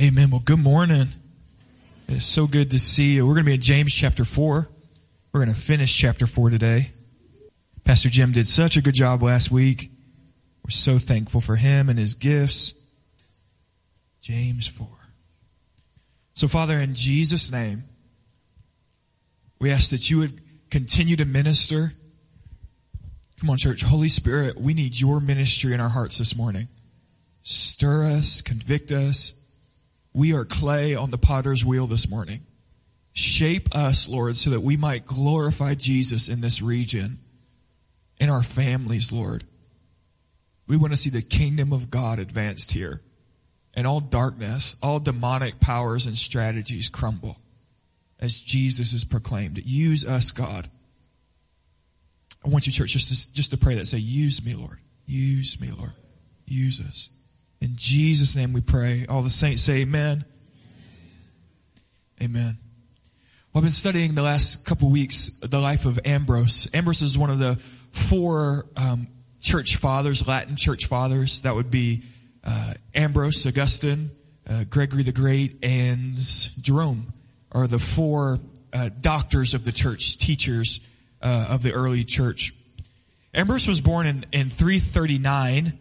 Amen. 0.00 0.30
Well, 0.30 0.40
good 0.42 0.60
morning. 0.60 1.08
It 2.08 2.14
is 2.14 2.24
so 2.24 2.46
good 2.46 2.70
to 2.70 2.78
see 2.78 3.16
you. 3.16 3.26
We're 3.26 3.34
going 3.34 3.44
to 3.44 3.50
be 3.50 3.54
in 3.56 3.60
James 3.60 3.92
chapter 3.92 4.24
4. 4.24 4.66
We're 5.30 5.44
going 5.44 5.54
to 5.54 5.60
finish 5.60 5.94
chapter 5.94 6.26
4 6.26 6.48
today. 6.48 6.92
Pastor 7.84 8.08
Jim 8.08 8.32
did 8.32 8.46
such 8.46 8.78
a 8.78 8.80
good 8.82 8.94
job 8.94 9.22
last 9.22 9.50
week. 9.50 9.90
We're 10.64 10.70
so 10.70 10.96
thankful 10.96 11.42
for 11.42 11.56
him 11.56 11.90
and 11.90 11.98
his 11.98 12.14
gifts. 12.14 12.72
James 14.22 14.66
4. 14.66 14.88
So, 16.32 16.48
Father, 16.48 16.78
in 16.78 16.94
Jesus' 16.94 17.52
name, 17.52 17.84
we 19.58 19.70
ask 19.70 19.90
that 19.90 20.08
you 20.08 20.16
would 20.20 20.40
continue 20.70 21.16
to 21.16 21.26
minister. 21.26 21.92
Come 23.38 23.50
on, 23.50 23.58
church. 23.58 23.82
Holy 23.82 24.08
Spirit, 24.08 24.58
we 24.58 24.72
need 24.72 24.98
your 24.98 25.20
ministry 25.20 25.74
in 25.74 25.80
our 25.80 25.90
hearts 25.90 26.16
this 26.16 26.34
morning. 26.34 26.68
Stir 27.42 28.04
us, 28.04 28.40
convict 28.40 28.92
us. 28.92 29.34
We 30.12 30.34
are 30.34 30.44
clay 30.44 30.94
on 30.94 31.10
the 31.10 31.18
potter's 31.18 31.64
wheel 31.64 31.86
this 31.86 32.08
morning. 32.08 32.40
Shape 33.12 33.74
us, 33.74 34.08
Lord, 34.08 34.36
so 34.36 34.50
that 34.50 34.60
we 34.60 34.76
might 34.76 35.06
glorify 35.06 35.74
Jesus 35.74 36.28
in 36.28 36.40
this 36.40 36.62
region, 36.62 37.18
in 38.18 38.28
our 38.30 38.42
families, 38.42 39.12
Lord. 39.12 39.44
We 40.66 40.76
want 40.76 40.92
to 40.92 40.96
see 40.96 41.10
the 41.10 41.22
kingdom 41.22 41.72
of 41.72 41.90
God 41.90 42.18
advanced 42.18 42.72
here 42.72 43.02
and 43.74 43.86
all 43.86 44.00
darkness, 44.00 44.76
all 44.82 45.00
demonic 45.00 45.60
powers 45.60 46.06
and 46.06 46.16
strategies 46.16 46.88
crumble 46.88 47.38
as 48.18 48.38
Jesus 48.40 48.92
is 48.92 49.04
proclaimed. 49.04 49.58
Use 49.64 50.04
us, 50.04 50.30
God. 50.30 50.68
I 52.44 52.48
want 52.48 52.66
you, 52.66 52.72
church, 52.72 52.92
just 52.92 53.08
to, 53.08 53.32
just 53.32 53.50
to 53.50 53.56
pray 53.56 53.74
that. 53.76 53.86
Say, 53.86 53.98
use 53.98 54.44
me, 54.44 54.54
Lord. 54.54 54.78
Use 55.06 55.60
me, 55.60 55.70
Lord. 55.70 55.92
Use 56.46 56.80
us. 56.80 57.08
In 57.60 57.76
Jesus' 57.76 58.34
name 58.36 58.54
we 58.54 58.62
pray. 58.62 59.04
All 59.06 59.20
the 59.20 59.28
saints 59.28 59.62
say 59.62 59.80
amen. 59.80 60.24
Amen. 62.22 62.56
Well, 63.52 63.60
I've 63.60 63.64
been 63.64 63.70
studying 63.70 64.14
the 64.14 64.22
last 64.22 64.64
couple 64.64 64.90
weeks 64.90 65.30
the 65.40 65.60
life 65.60 65.84
of 65.84 65.98
Ambrose. 66.04 66.68
Ambrose 66.72 67.02
is 67.02 67.18
one 67.18 67.28
of 67.28 67.38
the 67.38 67.56
four 67.56 68.66
um, 68.76 69.08
church 69.42 69.76
fathers, 69.76 70.26
Latin 70.26 70.56
church 70.56 70.86
fathers. 70.86 71.42
That 71.42 71.54
would 71.54 71.70
be 71.70 72.04
uh, 72.44 72.74
Ambrose, 72.94 73.46
Augustine, 73.46 74.10
uh, 74.48 74.64
Gregory 74.64 75.02
the 75.02 75.12
Great, 75.12 75.58
and 75.62 76.16
Jerome 76.60 77.12
are 77.52 77.66
the 77.66 77.78
four 77.78 78.38
uh, 78.72 78.88
doctors 79.00 79.52
of 79.52 79.64
the 79.64 79.72
church, 79.72 80.16
teachers 80.16 80.80
uh, 81.20 81.48
of 81.50 81.62
the 81.62 81.72
early 81.72 82.04
church. 82.04 82.54
Ambrose 83.34 83.68
was 83.68 83.80
born 83.80 84.06
in, 84.06 84.24
in 84.32 84.48
339 84.48 85.78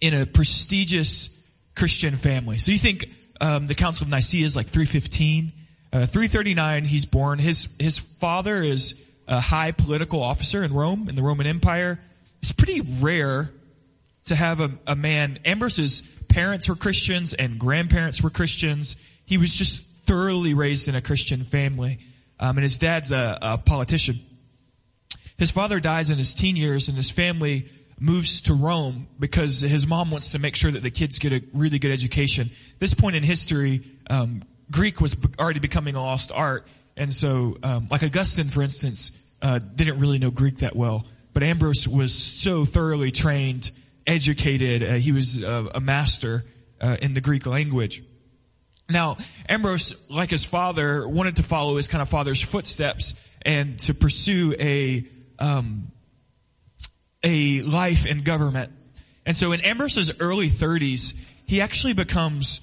in 0.00 0.14
a 0.14 0.26
prestigious 0.26 1.36
Christian 1.74 2.16
family. 2.16 2.58
So 2.58 2.72
you 2.72 2.78
think 2.78 3.10
um, 3.40 3.66
the 3.66 3.74
Council 3.74 4.04
of 4.04 4.10
Nicaea 4.10 4.44
is 4.44 4.56
like 4.56 4.66
315. 4.66 5.52
Uh, 5.92 6.06
339, 6.06 6.84
he's 6.84 7.04
born. 7.04 7.38
His 7.38 7.68
his 7.78 7.98
father 7.98 8.62
is 8.62 8.94
a 9.26 9.40
high 9.40 9.72
political 9.72 10.22
officer 10.22 10.62
in 10.62 10.72
Rome, 10.72 11.08
in 11.08 11.16
the 11.16 11.22
Roman 11.22 11.46
Empire. 11.46 12.00
It's 12.42 12.52
pretty 12.52 12.80
rare 13.00 13.50
to 14.26 14.36
have 14.36 14.60
a, 14.60 14.70
a 14.86 14.94
man. 14.94 15.40
Ambrose's 15.44 16.02
parents 16.28 16.68
were 16.68 16.76
Christians 16.76 17.34
and 17.34 17.58
grandparents 17.58 18.22
were 18.22 18.30
Christians. 18.30 18.96
He 19.26 19.36
was 19.36 19.54
just 19.54 19.84
thoroughly 20.06 20.54
raised 20.54 20.88
in 20.88 20.94
a 20.94 21.00
Christian 21.00 21.42
family, 21.44 21.98
um, 22.38 22.56
and 22.56 22.62
his 22.62 22.78
dad's 22.78 23.12
a, 23.12 23.38
a 23.42 23.58
politician. 23.58 24.20
His 25.38 25.50
father 25.50 25.80
dies 25.80 26.10
in 26.10 26.18
his 26.18 26.34
teen 26.34 26.56
years, 26.56 26.88
and 26.88 26.96
his 26.96 27.10
family 27.10 27.68
moves 28.00 28.42
to 28.42 28.54
Rome 28.54 29.06
because 29.18 29.60
his 29.60 29.86
mom 29.86 30.10
wants 30.10 30.32
to 30.32 30.38
make 30.38 30.56
sure 30.56 30.70
that 30.70 30.82
the 30.82 30.90
kids 30.90 31.18
get 31.18 31.32
a 31.32 31.44
really 31.52 31.78
good 31.78 31.92
education. 31.92 32.50
This 32.78 32.94
point 32.94 33.14
in 33.14 33.22
history, 33.22 33.82
um, 34.08 34.42
Greek 34.70 35.00
was 35.00 35.16
already 35.38 35.60
becoming 35.60 35.94
a 35.94 36.02
lost 36.02 36.32
art, 36.32 36.66
and 36.96 37.12
so, 37.12 37.56
um, 37.62 37.88
like 37.90 38.02
Augustine, 38.02 38.48
for 38.48 38.62
instance, 38.62 39.12
uh, 39.42 39.58
didn't 39.58 40.00
really 40.00 40.18
know 40.18 40.30
Greek 40.30 40.58
that 40.58 40.74
well, 40.74 41.06
but 41.32 41.42
Ambrose 41.42 41.86
was 41.86 42.12
so 42.14 42.64
thoroughly 42.64 43.10
trained, 43.10 43.70
educated. 44.06 44.82
Uh, 44.82 44.94
he 44.94 45.12
was 45.12 45.42
a, 45.42 45.70
a 45.74 45.80
master 45.80 46.44
uh, 46.80 46.96
in 47.02 47.14
the 47.14 47.20
Greek 47.20 47.46
language. 47.46 48.02
Now, 48.88 49.18
Ambrose, 49.48 49.94
like 50.10 50.30
his 50.30 50.44
father, 50.44 51.06
wanted 51.06 51.36
to 51.36 51.42
follow 51.42 51.76
his 51.76 51.86
kind 51.86 52.02
of 52.02 52.08
father's 52.08 52.42
footsteps 52.42 53.14
and 53.42 53.78
to 53.80 53.94
pursue 53.94 54.54
a 54.58 55.06
um, 55.38 55.89
a 57.22 57.62
life 57.62 58.06
in 58.06 58.22
government. 58.22 58.72
And 59.26 59.36
so 59.36 59.52
in 59.52 59.60
Ambrose's 59.60 60.10
early 60.20 60.48
30s, 60.48 61.14
he 61.46 61.60
actually 61.60 61.92
becomes 61.92 62.60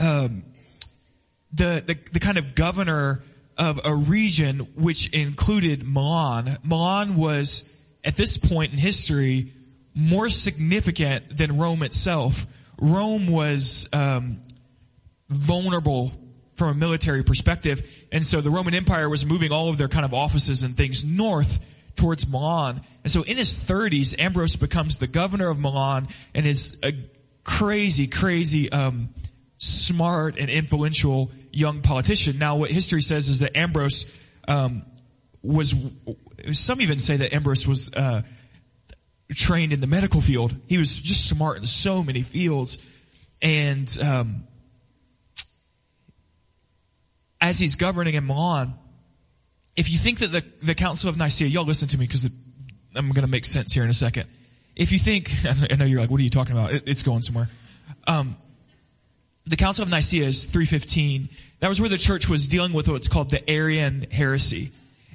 um, 0.00 0.44
the, 1.52 1.82
the, 1.86 1.98
the 2.12 2.20
kind 2.20 2.38
of 2.38 2.54
governor 2.54 3.22
of 3.58 3.80
a 3.84 3.94
region 3.94 4.60
which 4.74 5.08
included 5.10 5.86
Milan. 5.86 6.56
Milan 6.62 7.16
was 7.16 7.68
at 8.02 8.16
this 8.16 8.38
point 8.38 8.72
in 8.72 8.78
history 8.78 9.52
more 9.94 10.28
significant 10.28 11.36
than 11.36 11.58
Rome 11.58 11.82
itself. 11.82 12.46
Rome 12.80 13.26
was 13.26 13.86
um, 13.92 14.40
vulnerable 15.28 16.12
from 16.56 16.68
a 16.68 16.74
military 16.74 17.22
perspective, 17.22 18.06
and 18.10 18.24
so 18.24 18.40
the 18.40 18.50
Roman 18.50 18.74
Empire 18.74 19.08
was 19.08 19.26
moving 19.26 19.52
all 19.52 19.68
of 19.68 19.78
their 19.78 19.88
kind 19.88 20.04
of 20.04 20.14
offices 20.14 20.62
and 20.62 20.76
things 20.76 21.04
north 21.04 21.60
towards 21.96 22.28
Milan. 22.28 22.82
And 23.04 23.10
so 23.10 23.22
in 23.22 23.36
his 23.36 23.56
30s, 23.56 24.18
Ambrose 24.18 24.56
becomes 24.56 24.98
the 24.98 25.06
governor 25.06 25.48
of 25.48 25.58
Milan 25.58 26.08
and 26.34 26.46
is 26.46 26.76
a 26.82 26.92
crazy, 27.44 28.06
crazy, 28.06 28.70
um, 28.70 29.10
smart 29.62 30.36
and 30.38 30.50
influential 30.50 31.30
young 31.52 31.82
politician. 31.82 32.38
Now, 32.38 32.56
what 32.56 32.70
history 32.70 33.02
says 33.02 33.28
is 33.28 33.40
that 33.40 33.56
Ambrose 33.56 34.06
um, 34.48 34.82
was. 35.42 35.74
Some 36.50 36.80
even 36.80 36.98
say 36.98 37.16
that 37.18 37.32
Ambrose 37.32 37.66
was 37.66 37.92
uh, 37.92 38.22
trained 39.32 39.72
in 39.72 39.80
the 39.80 39.86
medical 39.86 40.20
field. 40.20 40.56
He 40.66 40.78
was 40.78 40.96
just 40.96 41.28
smart 41.28 41.58
in 41.58 41.66
so 41.66 42.02
many 42.02 42.22
fields, 42.22 42.78
and 43.40 43.96
um, 44.02 44.44
as 47.40 47.60
he's 47.60 47.76
governing 47.76 48.14
in 48.14 48.26
Milan, 48.26 48.74
if 49.76 49.90
you 49.90 49.98
think 49.98 50.18
that 50.18 50.32
the, 50.32 50.44
the 50.62 50.74
Council 50.74 51.08
of 51.08 51.16
Nicaea, 51.16 51.48
y'all 51.48 51.64
listen 51.64 51.88
to 51.88 51.98
me 51.98 52.06
because 52.06 52.28
I'm 52.94 53.08
going 53.08 53.22
to 53.24 53.30
make 53.30 53.44
sense 53.44 53.72
here 53.72 53.84
in 53.84 53.90
a 53.90 53.94
second. 53.94 54.28
If 54.76 54.92
you 54.92 54.98
think, 54.98 55.30
I 55.70 55.76
know 55.76 55.84
you're 55.84 56.00
like, 56.00 56.10
what 56.10 56.20
are 56.20 56.24
you 56.24 56.30
talking 56.30 56.56
about? 56.56 56.72
It, 56.72 56.84
it's 56.86 57.02
going 57.02 57.22
somewhere. 57.22 57.48
Um, 58.06 58.36
the 59.46 59.56
Council 59.56 59.82
of 59.82 59.88
Nicaea 59.88 60.26
is 60.26 60.44
315. 60.44 61.28
That 61.60 61.68
was 61.68 61.80
where 61.80 61.88
the 61.88 61.98
church 61.98 62.28
was 62.28 62.48
dealing 62.48 62.72
with 62.72 62.88
what's 62.88 63.08
called 63.08 63.30
the 63.30 63.48
Arian 63.50 64.06
heresy. 64.10 64.70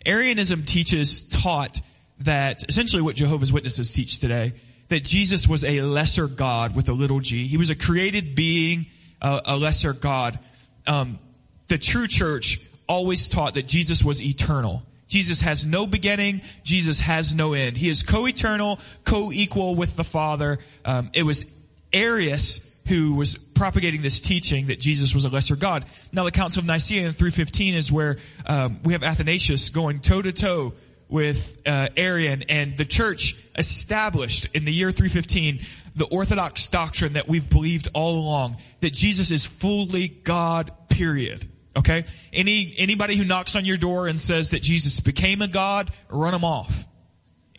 Arianism 0.06 0.64
teaches, 0.64 1.22
taught 1.24 1.82
that 2.22 2.68
essentially 2.68 3.02
what 3.02 3.16
Jehovah's 3.16 3.54
Witnesses 3.54 3.94
teach 3.94 4.20
today, 4.20 4.54
that 4.90 5.04
Jesus 5.04 5.48
was 5.48 5.64
a 5.64 5.82
lesser 5.82 6.28
God 6.28 6.76
with 6.76 6.90
a 6.90 6.94
little 6.94 7.20
g. 7.20 7.46
He 7.46 7.58
was 7.58 7.70
a 7.70 7.76
created 7.76 8.36
being, 8.36 8.88
uh, 9.22 9.42
a 9.46 9.58
lesser 9.58 9.94
God. 9.94 10.40
Um, 10.88 11.20
the 11.68 11.78
true 11.78 12.08
church 12.08 12.60
always 12.88 13.30
taught 13.30 13.56
that 13.56 13.68
Jesus 13.68 14.04
was 14.04 14.22
eternal. 14.22 14.84
Jesus 15.08 15.42
has 15.42 15.66
no 15.66 15.88
beginning. 15.88 16.42
Jesus 16.64 17.00
has 17.00 17.34
no 17.34 17.54
end. 17.54 17.78
He 17.78 17.90
is 17.90 18.04
co-eternal, 18.04 18.80
co-equal 19.06 19.76
with 19.76 19.96
the 19.96 20.04
Father. 20.04 20.60
Um, 20.84 21.10
it 21.14 21.24
was 21.24 21.46
Arius 21.94 22.60
who 22.88 23.16
was 23.16 23.36
propagating 23.36 24.02
this 24.02 24.22
teaching 24.22 24.68
that 24.68 24.80
Jesus 24.80 25.14
was 25.14 25.26
a 25.26 25.30
lesser 25.30 25.56
God. 25.56 25.86
Now, 26.12 26.24
the 26.24 26.32
Council 26.32 26.62
of 26.62 26.66
Nicaea 26.66 27.08
in 27.08 27.14
315 27.14 27.76
is 27.76 27.92
where 27.92 28.18
um, 28.46 28.80
we 28.84 28.94
have 28.94 29.04
Athanasius 29.04 29.70
going 29.70 30.00
toe 30.00 30.22
to 30.22 30.32
toe 30.32 30.74
with 31.10 31.58
uh, 31.66 31.88
Arian, 31.96 32.44
and 32.44 32.78
the 32.78 32.86
church 32.86 33.38
established 33.58 34.50
in 34.54 34.66
the 34.66 34.74
year 34.74 34.92
315 34.92 35.66
the 35.96 36.06
orthodox 36.06 36.68
doctrine 36.68 37.14
that 37.14 37.28
we've 37.28 37.50
believed 37.50 37.88
all 37.94 38.20
along 38.20 38.58
that 38.82 38.94
Jesus 38.94 39.32
is 39.32 39.46
fully 39.46 40.10
God. 40.10 40.72
Period. 40.90 41.50
Okay? 41.78 42.06
Any, 42.34 42.74
anybody 42.78 43.16
who 43.16 43.24
knocks 43.24 43.56
on 43.56 43.64
your 43.64 43.78
door 43.78 44.08
and 44.08 44.20
says 44.20 44.52
that 44.52 44.62
Jesus 44.62 45.00
became 45.00 45.42
a 45.42 45.48
God, 45.48 45.92
run 46.10 46.34
them 46.34 46.44
off. 46.44 46.86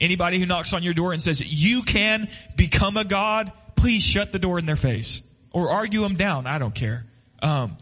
Anybody 0.01 0.39
who 0.39 0.47
knocks 0.47 0.73
on 0.73 0.83
your 0.83 0.95
door 0.95 1.13
and 1.13 1.23
says 1.23 1.41
you 1.41 1.83
can 1.83 2.29
become 2.57 2.97
a 2.97 3.05
God, 3.05 3.53
please 3.77 4.03
shut 4.03 4.33
the 4.33 4.39
door 4.39 4.59
in 4.59 4.67
their 4.67 4.77
face. 4.77 5.23
Or 5.53 5.71
argue 5.71 6.03
them 6.03 6.15
down. 6.15 6.47
I 6.47 6.59
don't 6.59 6.75
care. 6.75 7.07
Um, 7.43 7.79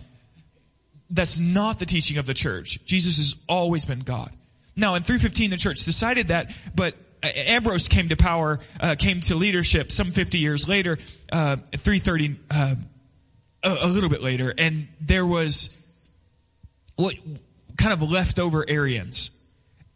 that's 1.10 1.38
not 1.38 1.78
the 1.78 1.86
teaching 1.86 2.18
of 2.18 2.26
the 2.26 2.34
church. 2.34 2.84
Jesus 2.84 3.16
has 3.16 3.36
always 3.48 3.84
been 3.84 4.00
God. 4.00 4.30
Now, 4.76 4.94
in 4.94 5.02
315, 5.02 5.50
the 5.50 5.56
church 5.56 5.84
decided 5.84 6.28
that, 6.28 6.54
but 6.74 6.94
Ambrose 7.22 7.88
came 7.88 8.10
to 8.10 8.16
power, 8.16 8.60
uh, 8.78 8.94
came 8.98 9.20
to 9.22 9.34
leadership 9.34 9.90
some 9.90 10.12
50 10.12 10.38
years 10.38 10.68
later, 10.68 10.98
uh, 11.32 11.56
330, 11.76 12.36
uh, 12.50 12.74
a, 13.62 13.76
a 13.82 13.88
little 13.88 14.10
bit 14.10 14.22
later, 14.22 14.52
and 14.56 14.88
there 15.00 15.26
was 15.26 15.75
what 16.96 17.14
kind 17.76 17.93
of 17.93 18.02
leftover 18.02 18.64
Arians. 18.69 19.31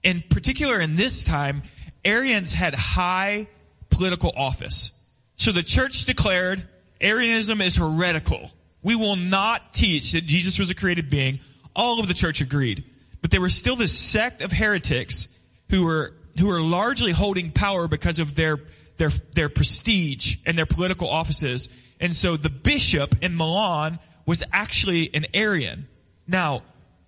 In 0.03 0.23
particular, 0.29 0.81
in 0.81 0.95
this 0.95 1.25
time, 1.25 1.63
Arians 2.05 2.53
had 2.53 2.75
high 2.75 3.49
political 3.91 4.33
office. 4.37 4.93
So 5.37 5.53
the 5.53 5.63
church 5.63 6.05
declared 6.05 6.67
Arianism 7.01 7.61
is 7.61 7.77
heretical. 7.77 8.51
We 8.83 8.97
will 8.97 9.17
not 9.17 9.75
teach 9.75 10.13
that 10.13 10.25
Jesus 10.25 10.59
was 10.59 10.71
a 10.71 10.75
created 10.75 11.11
being. 11.11 11.41
All 11.75 12.01
of 12.01 12.09
the 12.09 12.15
church 12.15 12.41
agreed. 12.41 12.85
But 13.21 13.31
there 13.31 13.41
was 13.41 13.55
still 13.55 13.77
this 13.77 13.97
sect 13.97 14.43
of 14.43 14.53
heretics 14.53 15.29
who 15.69 15.85
were, 15.85 16.15
who 16.39 16.47
were 16.47 16.61
largely 16.61 17.13
holding 17.13 17.53
power 17.53 17.89
because 17.89 18.19
of 18.19 18.35
their, 18.35 18.59
their, 18.97 19.11
their 19.35 19.49
prestige 19.49 20.37
and 20.47 20.57
their 20.57 20.67
political 20.67 21.09
offices. 21.09 21.69
And 22.01 22.15
so 22.15 22.37
the 22.37 22.51
bishop 22.51 23.17
in 23.21 23.37
Milan 23.37 23.99
was 24.27 24.43
actually 24.53 25.15
an 25.15 25.27
Arian. 25.35 25.89
Now, 26.27 26.63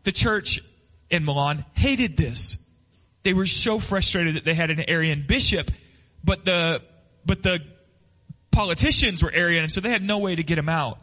the 0.05 0.13
church 0.13 0.61
in 1.11 1.25
Milan 1.25 1.65
hated 1.75 2.17
this. 2.17 2.57
They 3.23 3.35
were 3.35 3.47
so 3.47 3.79
frustrated 3.79 4.37
that 4.37 4.45
they 4.45 4.55
had 4.55 4.71
an 4.71 4.81
Arian 4.89 5.25
bishop, 5.27 5.71
but 6.25 6.45
the, 6.45 6.83
but 7.25 7.43
the 7.43 7.61
politicians 8.51 9.23
were 9.23 9.33
Arian, 9.33 9.65
and 9.65 9.73
so 9.73 9.81
they 9.81 9.91
had 9.91 10.03
no 10.03 10.19
way 10.19 10.35
to 10.35 10.43
get 10.43 10.59
him 10.59 10.69
out. 10.69 10.99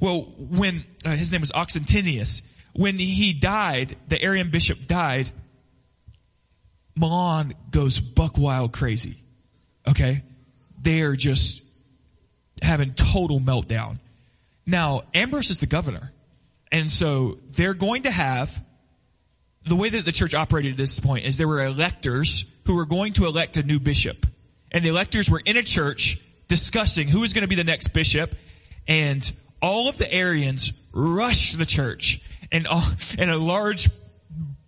Well, 0.00 0.22
when 0.38 0.84
uh, 1.04 1.10
his 1.10 1.32
name 1.32 1.40
was 1.40 1.52
Oxentinius, 1.52 2.42
when 2.74 2.98
he 2.98 3.32
died, 3.32 3.96
the 4.08 4.20
Arian 4.22 4.50
bishop 4.50 4.86
died. 4.86 5.30
Milan 6.94 7.52
goes 7.70 7.98
buck 7.98 8.36
wild 8.36 8.72
crazy. 8.72 9.16
Okay, 9.88 10.22
they 10.80 11.02
are 11.02 11.16
just 11.16 11.62
having 12.60 12.94
total 12.94 13.40
meltdown. 13.40 13.98
Now 14.66 15.02
Ambrose 15.14 15.50
is 15.50 15.58
the 15.58 15.66
governor, 15.66 16.12
and 16.72 16.90
so 16.90 17.38
they're 17.54 17.74
going 17.74 18.02
to 18.02 18.10
have 18.10 18.64
the 19.64 19.76
way 19.76 19.90
that 19.90 20.04
the 20.04 20.12
church 20.12 20.34
operated 20.34 20.72
at 20.72 20.76
this 20.76 20.98
point 20.98 21.24
is 21.24 21.36
there 21.36 21.46
were 21.46 21.62
electors 21.62 22.44
who 22.66 22.74
were 22.74 22.86
going 22.86 23.12
to 23.12 23.26
elect 23.26 23.56
a 23.56 23.62
new 23.62 23.78
bishop, 23.78 24.26
and 24.72 24.84
the 24.84 24.88
electors 24.88 25.30
were 25.30 25.42
in 25.44 25.56
a 25.56 25.62
church 25.62 26.18
discussing 26.48 27.08
who 27.08 27.20
was 27.20 27.32
going 27.32 27.42
to 27.42 27.48
be 27.48 27.54
the 27.54 27.62
next 27.62 27.88
bishop, 27.88 28.34
and 28.88 29.32
all 29.60 29.88
of 29.88 29.98
the 29.98 30.12
Arians 30.12 30.72
rushed 30.92 31.56
the 31.58 31.66
church, 31.66 32.20
and, 32.50 32.66
all, 32.66 32.82
and 33.18 33.30
a 33.30 33.36
large 33.36 33.88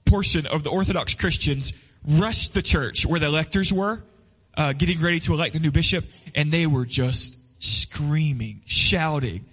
portion 0.04 0.46
of 0.46 0.62
the 0.62 0.70
Orthodox 0.70 1.14
Christians 1.14 1.72
rushed 2.06 2.54
the 2.54 2.62
church 2.62 3.04
where 3.04 3.18
the 3.18 3.26
electors 3.26 3.72
were, 3.72 4.04
uh, 4.56 4.72
getting 4.72 5.00
ready 5.00 5.18
to 5.20 5.34
elect 5.34 5.54
the 5.54 5.60
new 5.60 5.72
bishop, 5.72 6.04
and 6.34 6.52
they 6.52 6.66
were 6.66 6.84
just 6.84 7.36
screaming, 7.58 8.60
shouting 8.66 9.44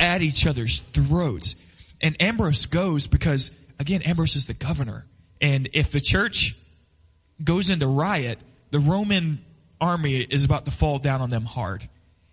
at 0.00 0.22
each 0.22 0.46
other's 0.46 0.80
throats. 0.80 1.54
And 2.02 2.20
Ambrose 2.20 2.66
goes 2.66 3.06
because, 3.06 3.50
again, 3.78 4.02
Ambrose 4.02 4.36
is 4.36 4.46
the 4.46 4.54
governor. 4.54 5.06
And 5.40 5.68
if 5.72 5.92
the 5.92 6.00
church 6.00 6.56
goes 7.42 7.70
into 7.70 7.86
riot, 7.86 8.38
the 8.70 8.80
Roman 8.80 9.44
army 9.80 10.20
is 10.20 10.44
about 10.44 10.64
to 10.66 10.70
fall 10.70 10.98
down 10.98 11.20
on 11.20 11.30
them 11.30 11.44
hard. 11.44 11.88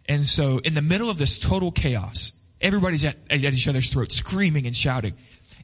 And 0.08 0.24
so 0.24 0.58
in 0.60 0.74
the 0.74 0.82
middle 0.82 1.10
of 1.10 1.18
this 1.18 1.40
total 1.40 1.72
chaos, 1.72 2.32
everybody's 2.60 3.06
at, 3.06 3.18
at 3.30 3.44
each 3.44 3.68
other's 3.68 3.90
throats, 3.90 4.16
screaming 4.16 4.66
and 4.66 4.76
shouting. 4.76 5.14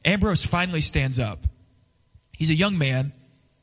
Ambrose 0.04 0.44
finally 0.44 0.80
stands 0.80 1.18
up. 1.18 1.46
He's 2.32 2.50
a 2.50 2.54
young 2.54 2.78
man. 2.78 3.12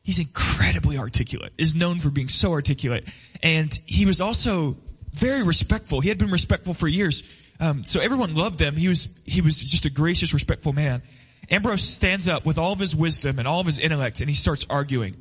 He's 0.02 0.20
incredibly 0.20 0.98
articulate, 0.98 1.54
is 1.58 1.76
known 1.76 2.00
for 2.00 2.10
being 2.10 2.28
so 2.28 2.52
articulate. 2.52 3.08
And 3.42 3.74
he 3.86 4.06
was 4.06 4.20
also 4.20 4.76
very 5.14 5.44
respectful. 5.44 6.02
He 6.02 6.10
had 6.10 6.18
been 6.18 6.32
respectful 6.32 6.74
for 6.74 6.88
years. 6.90 7.24
Um, 7.60 7.86
so 7.86 8.00
everyone 8.00 8.36
loved 8.36 8.62
him. 8.62 8.76
He 8.76 8.88
was, 8.88 9.08
he 9.26 9.42
was 9.42 9.60
just 9.60 9.86
a 9.86 9.90
gracious, 9.90 10.34
respectful 10.34 10.74
man. 10.74 11.02
Ambrose 11.50 11.84
stands 11.84 12.28
up 12.28 12.46
with 12.46 12.58
all 12.58 12.74
of 12.74 12.80
his 12.80 12.96
wisdom 12.96 13.40
and 13.40 13.48
all 13.48 13.60
of 13.60 13.66
his 13.66 13.80
intellect 13.80 14.22
and 14.22 14.30
he 14.30 14.36
starts 14.36 14.66
arguing. 14.70 15.16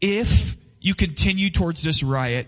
If 0.00 0.56
you 0.80 0.94
continue 0.94 1.50
towards 1.50 1.82
this 1.82 2.02
riot, 2.02 2.46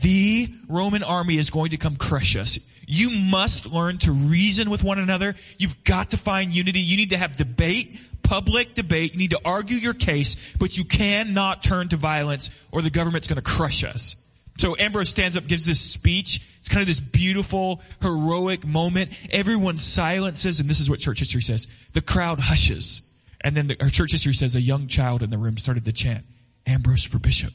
the 0.00 0.48
Roman 0.68 1.02
army 1.02 1.38
is 1.38 1.50
going 1.50 1.70
to 1.70 1.76
come 1.76 1.96
crush 1.96 2.36
us. 2.36 2.58
You 2.86 3.10
must 3.10 3.66
learn 3.66 3.98
to 3.98 4.12
reason 4.12 4.70
with 4.70 4.82
one 4.82 4.98
another. 4.98 5.34
You've 5.58 5.82
got 5.84 6.10
to 6.10 6.16
find 6.16 6.52
unity. 6.52 6.80
You 6.80 6.96
need 6.96 7.10
to 7.10 7.16
have 7.16 7.36
debate, 7.36 7.98
public 8.22 8.74
debate. 8.74 9.12
You 9.12 9.18
need 9.18 9.30
to 9.30 9.40
argue 9.44 9.76
your 9.76 9.94
case, 9.94 10.36
but 10.58 10.76
you 10.76 10.84
cannot 10.84 11.62
turn 11.62 11.88
to 11.88 11.96
violence 11.96 12.50
or 12.72 12.82
the 12.82 12.90
government's 12.90 13.28
going 13.28 13.36
to 13.36 13.42
crush 13.42 13.84
us. 13.84 14.16
So 14.60 14.76
Ambrose 14.78 15.08
stands 15.08 15.38
up, 15.38 15.46
gives 15.46 15.64
this 15.64 15.80
speech. 15.80 16.46
It's 16.58 16.68
kind 16.68 16.82
of 16.82 16.86
this 16.86 17.00
beautiful, 17.00 17.80
heroic 18.02 18.62
moment. 18.66 19.10
Everyone 19.32 19.78
silences, 19.78 20.60
and 20.60 20.68
this 20.68 20.80
is 20.80 20.90
what 20.90 21.00
church 21.00 21.20
history 21.20 21.40
says. 21.40 21.66
The 21.94 22.02
crowd 22.02 22.40
hushes. 22.40 23.00
And 23.40 23.56
then 23.56 23.68
the, 23.68 23.82
our 23.82 23.88
church 23.88 24.12
history 24.12 24.34
says 24.34 24.56
a 24.56 24.60
young 24.60 24.86
child 24.86 25.22
in 25.22 25.30
the 25.30 25.38
room 25.38 25.56
started 25.56 25.86
to 25.86 25.92
chant, 25.94 26.26
Ambrose 26.66 27.04
for 27.04 27.18
bishop. 27.18 27.54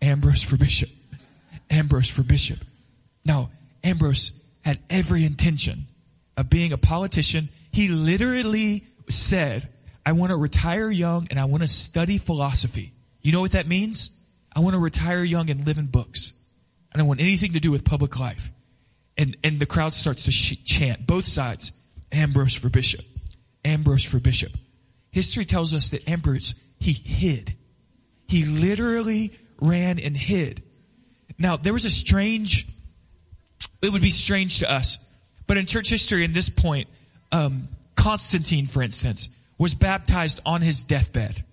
Ambrose 0.00 0.42
for 0.42 0.56
bishop. 0.56 0.90
Ambrose 1.70 2.08
for 2.08 2.24
bishop. 2.24 2.58
Now, 3.24 3.50
Ambrose 3.84 4.32
had 4.62 4.80
every 4.90 5.24
intention 5.24 5.86
of 6.36 6.50
being 6.50 6.72
a 6.72 6.76
politician. 6.76 7.50
He 7.70 7.86
literally 7.86 8.84
said, 9.08 9.68
I 10.04 10.10
want 10.10 10.30
to 10.30 10.36
retire 10.36 10.90
young 10.90 11.28
and 11.30 11.38
I 11.38 11.44
want 11.44 11.62
to 11.62 11.68
study 11.68 12.18
philosophy. 12.18 12.94
You 13.20 13.30
know 13.30 13.40
what 13.40 13.52
that 13.52 13.68
means? 13.68 14.10
I 14.54 14.60
want 14.60 14.74
to 14.74 14.78
retire 14.78 15.22
young 15.22 15.50
and 15.50 15.66
live 15.66 15.78
in 15.78 15.86
books. 15.86 16.32
I 16.94 16.98
don't 16.98 17.08
want 17.08 17.20
anything 17.20 17.52
to 17.52 17.60
do 17.60 17.70
with 17.70 17.84
public 17.84 18.18
life. 18.18 18.52
And, 19.16 19.36
and 19.44 19.58
the 19.58 19.66
crowd 19.66 19.92
starts 19.92 20.24
to 20.24 20.32
sh- 20.32 20.62
chant, 20.64 21.06
both 21.06 21.26
sides, 21.26 21.72
Ambrose 22.10 22.54
for 22.54 22.68
bishop. 22.68 23.04
Ambrose 23.64 24.04
for 24.04 24.18
bishop. 24.18 24.52
History 25.10 25.44
tells 25.44 25.74
us 25.74 25.90
that 25.90 26.08
Ambrose, 26.08 26.54
he 26.78 26.92
hid. 26.92 27.56
He 28.26 28.44
literally 28.44 29.32
ran 29.60 29.98
and 29.98 30.16
hid. 30.16 30.62
Now, 31.38 31.56
there 31.56 31.72
was 31.72 31.84
a 31.84 31.90
strange, 31.90 32.66
it 33.80 33.92
would 33.92 34.02
be 34.02 34.10
strange 34.10 34.60
to 34.60 34.70
us, 34.70 34.98
but 35.46 35.56
in 35.56 35.66
church 35.66 35.90
history 35.90 36.24
in 36.24 36.32
this 36.32 36.48
point, 36.48 36.88
um, 37.30 37.68
Constantine, 37.94 38.66
for 38.66 38.82
instance, 38.82 39.28
was 39.58 39.74
baptized 39.74 40.40
on 40.44 40.60
his 40.60 40.82
deathbed 40.82 41.44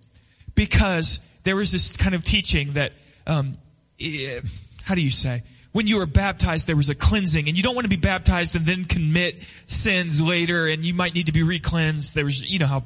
because 0.55 1.19
there 1.43 1.55
was 1.55 1.71
this 1.71 1.95
kind 1.97 2.15
of 2.15 2.23
teaching 2.23 2.73
that, 2.73 2.93
um, 3.27 3.57
eh, 3.99 4.39
how 4.83 4.95
do 4.95 5.01
you 5.01 5.11
say? 5.11 5.43
When 5.71 5.85
you 5.85 5.97
were 5.97 6.05
baptized, 6.05 6.67
there 6.67 6.75
was 6.75 6.89
a 6.89 6.95
cleansing, 6.95 7.47
and 7.47 7.55
you 7.55 7.61
don't 7.63 7.75
want 7.75 7.85
to 7.85 7.89
be 7.89 7.97
baptized 7.97 8.55
and 8.55 8.65
then 8.65 8.85
commit 8.85 9.43
sins 9.67 10.19
later, 10.19 10.67
and 10.67 10.83
you 10.83 10.93
might 10.93 11.13
need 11.13 11.27
to 11.27 11.31
be 11.31 11.43
re-cleansed. 11.43 12.15
There 12.15 12.25
was, 12.25 12.43
you 12.43 12.57
know 12.59 12.65
how, 12.65 12.83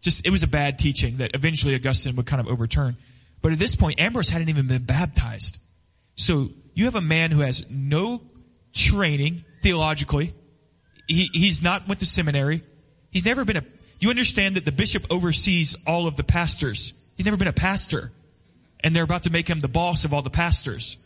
just 0.00 0.26
it 0.26 0.30
was 0.30 0.42
a 0.42 0.48
bad 0.48 0.78
teaching 0.78 1.18
that 1.18 1.34
eventually 1.34 1.74
Augustine 1.74 2.16
would 2.16 2.26
kind 2.26 2.40
of 2.40 2.48
overturn. 2.48 2.96
But 3.42 3.52
at 3.52 3.58
this 3.58 3.76
point, 3.76 4.00
Ambrose 4.00 4.28
hadn't 4.28 4.48
even 4.48 4.66
been 4.66 4.82
baptized. 4.82 5.58
So 6.16 6.50
you 6.74 6.86
have 6.86 6.96
a 6.96 7.00
man 7.00 7.30
who 7.30 7.40
has 7.40 7.64
no 7.70 8.22
training 8.72 9.44
theologically. 9.62 10.34
He, 11.06 11.30
he's 11.32 11.62
not 11.62 11.86
went 11.86 12.00
to 12.00 12.06
seminary. 12.06 12.62
He's 13.10 13.24
never 13.24 13.44
been 13.44 13.58
a, 13.58 13.62
you 14.00 14.10
understand 14.10 14.56
that 14.56 14.64
the 14.64 14.72
bishop 14.72 15.06
oversees 15.10 15.76
all 15.86 16.06
of 16.06 16.16
the 16.16 16.24
pastors. 16.24 16.92
He's 17.16 17.26
never 17.26 17.36
been 17.36 17.48
a 17.48 17.52
pastor. 17.52 18.12
And 18.80 18.94
they're 18.94 19.04
about 19.04 19.24
to 19.24 19.30
make 19.30 19.48
him 19.48 19.58
the 19.60 19.68
boss 19.68 20.04
of 20.04 20.12
all 20.14 20.22
the 20.22 20.30
pastors. 20.30 20.98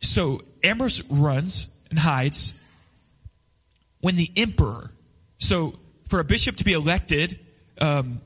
So 0.00 0.40
Ambrose 0.62 1.02
runs 1.10 1.68
and 1.90 1.98
hides 1.98 2.54
when 4.00 4.16
the 4.16 4.30
emperor, 4.36 4.92
so 5.38 5.78
for 6.08 6.20
a 6.20 6.24
bishop 6.24 6.56
to 6.56 6.64
be 6.64 6.72
elected, 6.72 7.40
um, 7.80 8.20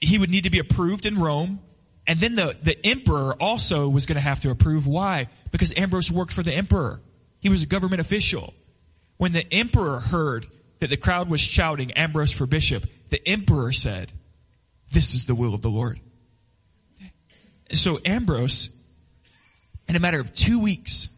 he 0.00 0.18
would 0.18 0.30
need 0.30 0.44
to 0.44 0.50
be 0.50 0.58
approved 0.58 1.06
in 1.06 1.18
Rome. 1.18 1.60
And 2.06 2.18
then 2.18 2.34
the, 2.34 2.56
the 2.62 2.86
emperor 2.86 3.34
also 3.34 3.88
was 3.88 4.06
going 4.06 4.16
to 4.16 4.22
have 4.22 4.40
to 4.40 4.50
approve. 4.50 4.86
Why? 4.86 5.28
Because 5.50 5.72
Ambrose 5.76 6.10
worked 6.10 6.32
for 6.32 6.42
the 6.42 6.52
emperor. 6.52 7.00
He 7.40 7.48
was 7.48 7.62
a 7.62 7.66
government 7.66 8.00
official. 8.00 8.54
When 9.16 9.32
the 9.32 9.50
emperor 9.52 10.00
heard 10.00 10.46
that 10.80 10.90
the 10.90 10.96
crowd 10.96 11.28
was 11.28 11.40
shouting 11.40 11.92
Ambrose 11.92 12.32
for 12.32 12.46
bishop, 12.46 12.86
the 13.08 13.26
emperor 13.26 13.72
said, 13.72 14.12
this 14.90 15.14
is 15.14 15.26
the 15.26 15.34
will 15.34 15.54
of 15.54 15.60
the 15.60 15.70
Lord. 15.70 16.00
So 17.72 17.98
Ambrose, 18.04 18.70
in 19.88 19.96
a 19.96 20.00
matter 20.00 20.20
of 20.20 20.32
two 20.32 20.58
weeks, 20.58 21.10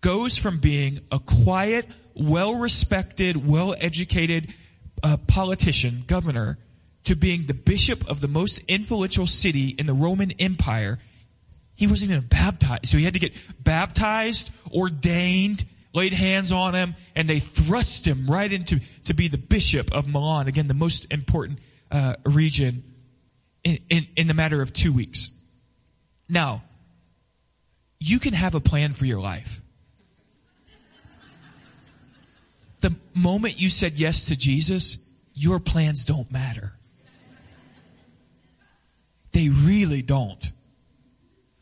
goes 0.00 0.36
from 0.36 0.58
being 0.58 1.00
a 1.10 1.18
quiet, 1.18 1.86
well-respected, 2.14 3.48
well-educated 3.48 4.52
uh, 5.02 5.16
politician, 5.28 6.04
governor, 6.06 6.58
to 7.04 7.14
being 7.14 7.46
the 7.46 7.54
bishop 7.54 8.08
of 8.10 8.20
the 8.20 8.28
most 8.28 8.58
influential 8.68 9.26
city 9.26 9.68
in 9.68 9.86
the 9.86 9.94
Roman 9.94 10.32
Empire. 10.32 10.98
He 11.74 11.86
wasn't 11.86 12.10
even 12.10 12.26
baptized. 12.26 12.86
So 12.86 12.98
he 12.98 13.04
had 13.04 13.14
to 13.14 13.20
get 13.20 13.34
baptized, 13.62 14.50
ordained, 14.72 15.64
laid 15.94 16.12
hands 16.12 16.52
on 16.52 16.74
him, 16.74 16.94
and 17.14 17.28
they 17.28 17.38
thrust 17.38 18.06
him 18.06 18.26
right 18.26 18.52
into 18.52 18.80
to 19.04 19.14
be 19.14 19.28
the 19.28 19.38
bishop 19.38 19.92
of 19.92 20.06
Milan. 20.06 20.48
Again, 20.48 20.68
the 20.68 20.74
most 20.74 21.06
important 21.10 21.60
uh, 21.90 22.16
region 22.24 22.82
in, 23.64 23.78
in, 23.88 24.06
in 24.16 24.26
the 24.26 24.34
matter 24.34 24.62
of 24.62 24.72
two 24.72 24.92
weeks. 24.92 25.30
Now, 26.28 26.62
you 28.00 28.18
can 28.18 28.34
have 28.34 28.54
a 28.54 28.60
plan 28.60 28.92
for 28.92 29.06
your 29.06 29.20
life. 29.20 29.60
The 32.80 32.94
moment 33.14 33.60
you 33.60 33.68
said 33.68 33.94
yes 33.94 34.26
to 34.26 34.36
Jesus, 34.36 34.98
your 35.34 35.58
plans 35.58 36.04
don't 36.04 36.30
matter. 36.30 36.74
They 39.32 39.48
really 39.48 40.02
don't. 40.02 40.52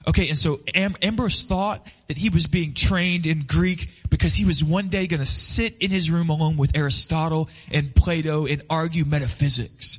Okay, 0.09 0.29
and 0.29 0.38
so 0.38 0.61
Am- 0.73 0.95
Ambrose 1.03 1.43
thought 1.43 1.87
that 2.07 2.17
he 2.17 2.29
was 2.29 2.47
being 2.47 2.75
trained 2.75 3.26
in 3.26 3.41
Greek 3.41 3.91
because 4.09 4.35
he 4.35 4.45
was 4.45 4.62
one 4.62 4.88
day 4.88 5.07
going 5.09 5.21
to 5.21 5.26
sit 5.26 5.76
in 5.79 5.91
his 5.91 6.11
room 6.11 6.29
alone 6.29 6.57
with 6.57 6.76
Aristotle 6.76 7.49
and 7.73 7.95
Plato 7.95 8.47
and 8.47 8.62
argue 8.71 9.05
metaphysics. 9.05 9.99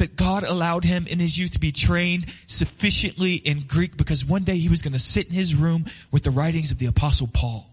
But 0.00 0.16
God 0.16 0.44
allowed 0.44 0.84
him 0.84 1.06
in 1.06 1.20
his 1.20 1.38
youth 1.38 1.50
to 1.52 1.60
be 1.60 1.72
trained 1.72 2.24
sufficiently 2.46 3.34
in 3.34 3.60
Greek 3.68 3.98
because 3.98 4.24
one 4.24 4.44
day 4.44 4.56
he 4.56 4.70
was 4.70 4.80
going 4.80 4.94
to 4.94 4.98
sit 4.98 5.26
in 5.26 5.34
his 5.34 5.54
room 5.54 5.84
with 6.10 6.22
the 6.22 6.30
writings 6.30 6.72
of 6.72 6.78
the 6.78 6.86
apostle 6.86 7.28
Paul 7.30 7.66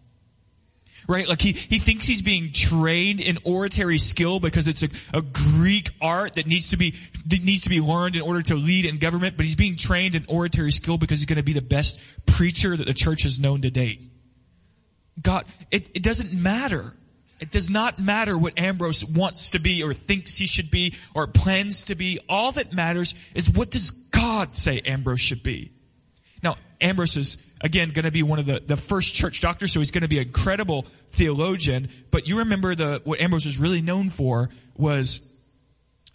right? 1.07 1.25
Like 1.25 1.41
he, 1.41 1.53
he 1.53 1.79
thinks 1.79 2.05
he's 2.05 2.21
being 2.21 2.51
trained 2.51 3.21
in 3.21 3.37
oratory 3.45 3.97
skill 3.97 4.41
because 4.41 4.67
it's 4.67 4.83
a, 4.83 4.89
a 5.13 5.21
Greek 5.21 5.89
art 6.01 6.35
that 6.35 6.47
needs 6.47 6.71
to 6.71 6.77
be, 6.77 6.95
that 7.27 7.41
needs 7.41 7.61
to 7.61 7.69
be 7.69 7.79
learned 7.79 8.17
in 8.17 8.21
order 8.21 8.41
to 8.41 8.55
lead 8.55 8.83
in 8.83 8.97
government, 8.97 9.37
but 9.37 9.45
he's 9.45 9.55
being 9.55 9.77
trained 9.77 10.15
in 10.15 10.25
oratory 10.27 10.71
skill 10.71 10.97
because 10.97 11.19
he's 11.19 11.25
going 11.25 11.37
to 11.37 11.43
be 11.43 11.53
the 11.53 11.61
best 11.61 11.97
preacher 12.25 12.75
that 12.75 12.87
the 12.87 12.93
church 12.93 13.23
has 13.23 13.39
known 13.39 13.61
to 13.61 13.71
date. 13.71 14.01
God, 15.21 15.45
it, 15.71 15.89
it 15.93 16.03
doesn't 16.03 16.33
matter. 16.33 16.93
It 17.39 17.51
does 17.51 17.69
not 17.69 17.99
matter 17.99 18.37
what 18.37 18.57
Ambrose 18.57 19.05
wants 19.05 19.51
to 19.51 19.59
be 19.59 19.83
or 19.83 19.93
thinks 19.93 20.37
he 20.37 20.47
should 20.47 20.71
be 20.71 20.95
or 21.13 21.27
plans 21.27 21.85
to 21.85 21.95
be. 21.95 22.19
All 22.27 22.51
that 22.53 22.73
matters 22.73 23.13
is 23.35 23.49
what 23.49 23.69
does 23.69 23.91
God 23.91 24.55
say 24.55 24.81
Ambrose 24.81 25.21
should 25.21 25.43
be? 25.43 25.71
Now, 26.41 26.55
Ambrose 26.81 27.15
is 27.15 27.37
again, 27.61 27.89
going 27.89 28.05
to 28.05 28.11
be 28.11 28.23
one 28.23 28.39
of 28.39 28.45
the, 28.45 28.61
the 28.65 28.77
first 28.77 29.13
church 29.13 29.41
doctors, 29.41 29.71
so 29.71 29.79
he's 29.79 29.91
going 29.91 30.01
to 30.01 30.07
be 30.07 30.19
an 30.19 30.27
incredible 30.27 30.85
theologian. 31.11 31.89
But 32.11 32.27
you 32.27 32.39
remember 32.39 32.75
the, 32.75 33.01
what 33.03 33.19
Ambrose 33.19 33.45
was 33.45 33.57
really 33.57 33.81
known 33.81 34.09
for 34.09 34.49
was, 34.75 35.21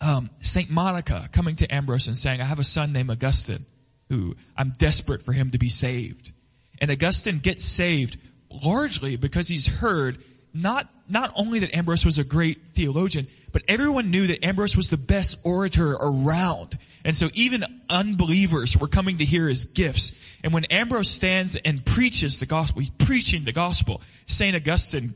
um, 0.00 0.30
Saint 0.40 0.70
Monica 0.70 1.28
coming 1.32 1.56
to 1.56 1.72
Ambrose 1.72 2.08
and 2.08 2.16
saying, 2.16 2.40
I 2.40 2.44
have 2.44 2.58
a 2.58 2.64
son 2.64 2.92
named 2.92 3.10
Augustine 3.10 3.66
who 4.08 4.36
I'm 4.56 4.70
desperate 4.76 5.22
for 5.22 5.32
him 5.32 5.52
to 5.52 5.58
be 5.58 5.68
saved. 5.68 6.32
And 6.80 6.90
Augustine 6.90 7.38
gets 7.38 7.64
saved 7.64 8.18
largely 8.50 9.16
because 9.16 9.48
he's 9.48 9.66
heard 9.66 10.18
not, 10.54 10.92
not 11.08 11.32
only 11.34 11.60
that 11.60 11.74
Ambrose 11.74 12.04
was 12.04 12.18
a 12.18 12.24
great 12.24 12.58
theologian, 12.74 13.26
but 13.52 13.62
everyone 13.68 14.10
knew 14.10 14.26
that 14.26 14.44
Ambrose 14.44 14.76
was 14.76 14.90
the 14.90 14.96
best 14.96 15.38
orator 15.42 15.92
around. 15.92 16.78
And 17.04 17.16
so 17.16 17.30
even 17.34 17.64
unbelievers 17.88 18.76
were 18.76 18.88
coming 18.88 19.18
to 19.18 19.24
hear 19.24 19.48
his 19.48 19.64
gifts. 19.64 20.12
And 20.42 20.52
when 20.52 20.64
Ambrose 20.66 21.10
stands 21.10 21.56
and 21.56 21.84
preaches 21.84 22.40
the 22.40 22.46
gospel, 22.46 22.80
he's 22.80 22.90
preaching 22.90 23.44
the 23.44 23.52
gospel. 23.52 24.00
St. 24.26 24.54
Augustine 24.54 25.14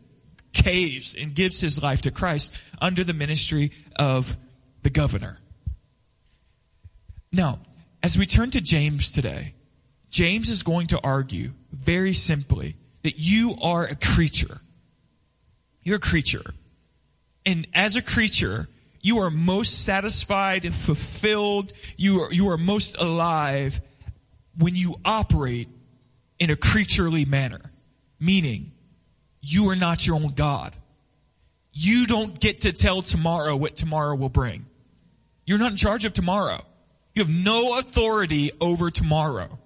caves 0.53 1.15
and 1.15 1.35
gives 1.35 1.61
his 1.61 1.83
life 1.83 2.03
to 2.03 2.11
Christ 2.11 2.55
under 2.81 3.05
the 3.05 3.13
ministry 3.13 3.73
of 3.97 4.37
the 4.83 4.91
governor. 4.91 5.39
Now, 7.33 7.59
as 8.03 8.17
we 8.17 8.27
turn 8.27 8.51
to 8.53 8.61
James 8.61 9.13
today, 9.13 9.55
James 10.11 10.49
is 10.49 10.63
going 10.63 10.87
to 10.89 11.01
argue 11.03 11.53
very 11.71 12.13
simply 12.13 12.77
that 13.03 13.19
you 13.19 13.55
are 13.61 13.85
a 13.85 13.95
creature. 13.95 14.61
You're 15.87 15.99
a 15.99 16.01
creature. 16.01 16.43
And 17.47 17.69
as 17.73 17.95
a 17.95 18.03
creature, 18.03 18.69
you 19.03 19.21
are 19.21 19.31
most 19.31 19.85
satisfied, 19.85 20.75
fulfilled, 20.75 21.73
you 21.97 22.23
are, 22.23 22.33
you 22.33 22.49
are 22.51 22.59
most 22.59 22.97
alive 22.99 23.81
when 24.59 24.75
you 24.75 24.97
operate 25.05 25.69
in 26.41 26.51
a 26.51 26.57
creaturely 26.57 27.25
manner. 27.25 27.61
Meaning, 28.19 28.73
you 29.41 29.71
are 29.71 29.77
not 29.77 30.05
your 30.05 30.17
own 30.17 30.27
God. 30.35 30.75
You 31.73 32.05
don't 32.05 32.41
get 32.41 32.63
to 32.63 32.73
tell 32.73 33.01
tomorrow 33.01 33.55
what 33.55 33.77
tomorrow 33.77 34.17
will 34.17 34.29
bring. 34.29 34.67
You're 35.47 35.59
not 35.59 35.71
in 35.71 35.77
charge 35.77 36.05
of 36.05 36.15
tomorrow. 36.15 36.65
You 37.15 37.23
have 37.23 37.31
no 37.31 37.79
authority 37.79 38.51
over 38.61 38.91
tomorrow. 38.91 39.57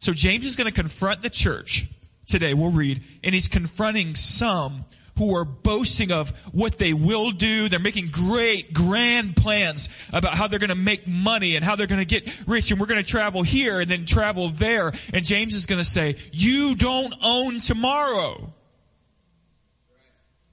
So 0.00 0.12
James 0.12 0.46
is 0.46 0.56
going 0.56 0.66
to 0.66 0.74
confront 0.74 1.22
the 1.22 1.30
church 1.30 1.86
today. 2.30 2.54
We'll 2.54 2.70
read, 2.70 3.02
and 3.22 3.34
he's 3.34 3.48
confronting 3.48 4.14
some 4.14 4.84
who 5.20 5.36
are 5.36 5.44
boasting 5.44 6.10
of 6.10 6.30
what 6.52 6.78
they 6.78 6.94
will 6.94 7.30
do. 7.30 7.68
They're 7.68 7.78
making 7.78 8.06
great, 8.06 8.72
grand 8.72 9.36
plans 9.36 9.90
about 10.14 10.34
how 10.34 10.48
they're 10.48 10.58
going 10.58 10.70
to 10.70 10.74
make 10.74 11.06
money 11.06 11.56
and 11.56 11.64
how 11.64 11.76
they're 11.76 11.86
going 11.86 12.00
to 12.00 12.06
get 12.06 12.34
rich 12.46 12.70
and 12.70 12.80
we're 12.80 12.86
going 12.86 13.04
to 13.04 13.08
travel 13.08 13.42
here 13.42 13.80
and 13.80 13.90
then 13.90 14.06
travel 14.06 14.48
there. 14.48 14.92
And 15.12 15.22
James 15.22 15.52
is 15.52 15.66
going 15.66 15.78
to 15.78 15.84
say, 15.84 16.16
you 16.32 16.74
don't 16.74 17.14
own 17.20 17.60
tomorrow. 17.60 18.54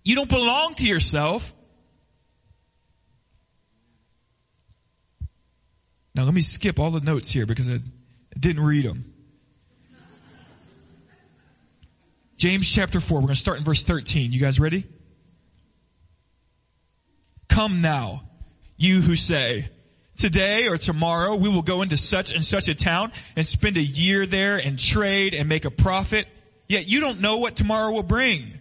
You 0.04 0.16
don't 0.16 0.30
belong 0.30 0.74
to 0.76 0.86
yourself. 0.86 1.54
Now 6.14 6.24
let 6.24 6.34
me 6.34 6.42
skip 6.42 6.78
all 6.78 6.92
the 6.92 7.00
notes 7.00 7.32
here 7.32 7.46
because 7.46 7.70
I 7.70 7.80
didn't 8.38 8.64
read 8.64 8.84
them. 8.84 9.14
James 12.38 12.72
chapter 12.72 13.00
4, 13.00 13.18
we're 13.18 13.22
going 13.22 13.34
to 13.34 13.40
start 13.40 13.58
in 13.58 13.64
verse 13.64 13.84
13. 13.84 14.32
You 14.32 14.40
guys 14.40 14.60
ready? 14.60 14.86
Come 17.50 17.82
now, 17.82 18.22
you 18.78 19.02
who 19.02 19.16
say, 19.16 19.70
today 20.18 20.68
or 20.68 20.78
tomorrow 20.78 21.36
we 21.36 21.50
will 21.50 21.64
go 21.64 21.82
into 21.82 21.98
such 21.98 22.32
and 22.32 22.46
such 22.46 22.68
a 22.68 22.76
town 22.76 23.12
and 23.36 23.44
spend 23.44 23.76
a 23.78 23.82
year 23.82 24.28
there 24.28 24.58
and 24.58 24.78
trade 24.78 25.34
and 25.34 25.50
make 25.50 25.66
a 25.66 25.72
profit. 25.72 26.28
Yet 26.68 26.88
you 26.88 27.00
don't 27.00 27.22
know 27.22 27.38
what 27.38 27.56
tomorrow 27.56 27.92
will 27.92 28.04
bring. 28.04 28.60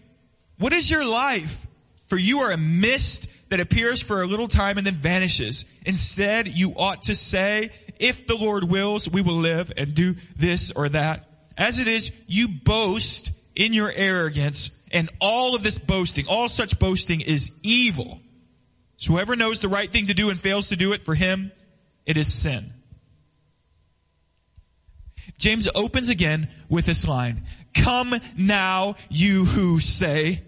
What 0.57 0.73
is 0.73 0.91
your 0.91 1.05
life? 1.05 1.67
For 2.07 2.17
you 2.17 2.41
are 2.41 2.53
a 2.53 2.57
mist 2.57 3.29
that 3.51 3.61
appears 3.61 4.01
for 4.01 4.23
a 4.23 4.27
little 4.27 4.49
time 4.49 4.79
and 4.79 4.87
then 4.87 4.95
vanishes. 4.95 5.67
Instead, 5.85 6.49
you 6.49 6.73
ought 6.77 7.03
to 7.03 7.15
say, 7.15 7.73
if 7.99 8.27
the 8.27 8.37
Lord 8.37 8.65
wills, 8.65 9.07
we 9.07 9.21
will 9.21 9.35
live 9.35 9.71
and 9.77 9.95
do 9.95 10.15
this 10.35 10.71
or 10.71 10.89
that. 10.89 11.29
As 11.59 11.79
it 11.79 11.89
is, 11.89 12.11
you 12.27 12.49
boast 12.49 13.33
in 13.57 13.73
your 13.73 13.91
arrogance, 13.91 14.71
and 14.93 15.11
all 15.21 15.55
of 15.55 15.63
this 15.63 15.79
boasting, 15.79 16.27
all 16.29 16.49
such 16.49 16.79
boasting 16.79 17.23
is 17.23 17.51
evil. 17.63 18.21
So 18.99 19.15
whoever 19.15 19.35
knows 19.35 19.59
the 19.59 19.69
right 19.69 19.91
thing 19.91 20.07
to 20.07 20.15
do 20.15 20.31
and 20.31 20.41
fails 20.41 20.69
to 20.69 20.77
do 20.77 20.93
it, 20.93 21.03
for 21.03 21.15
him, 21.15 21.51
it 22.05 22.17
is 22.17 22.33
sin. 22.33 22.73
James 25.39 25.69
opens 25.75 26.09
again 26.09 26.49
with 26.69 26.87
this 26.87 27.07
line, 27.07 27.43
come 27.75 28.15
now 28.39 28.95
you 29.11 29.45
who 29.45 29.81
say, 29.81 30.43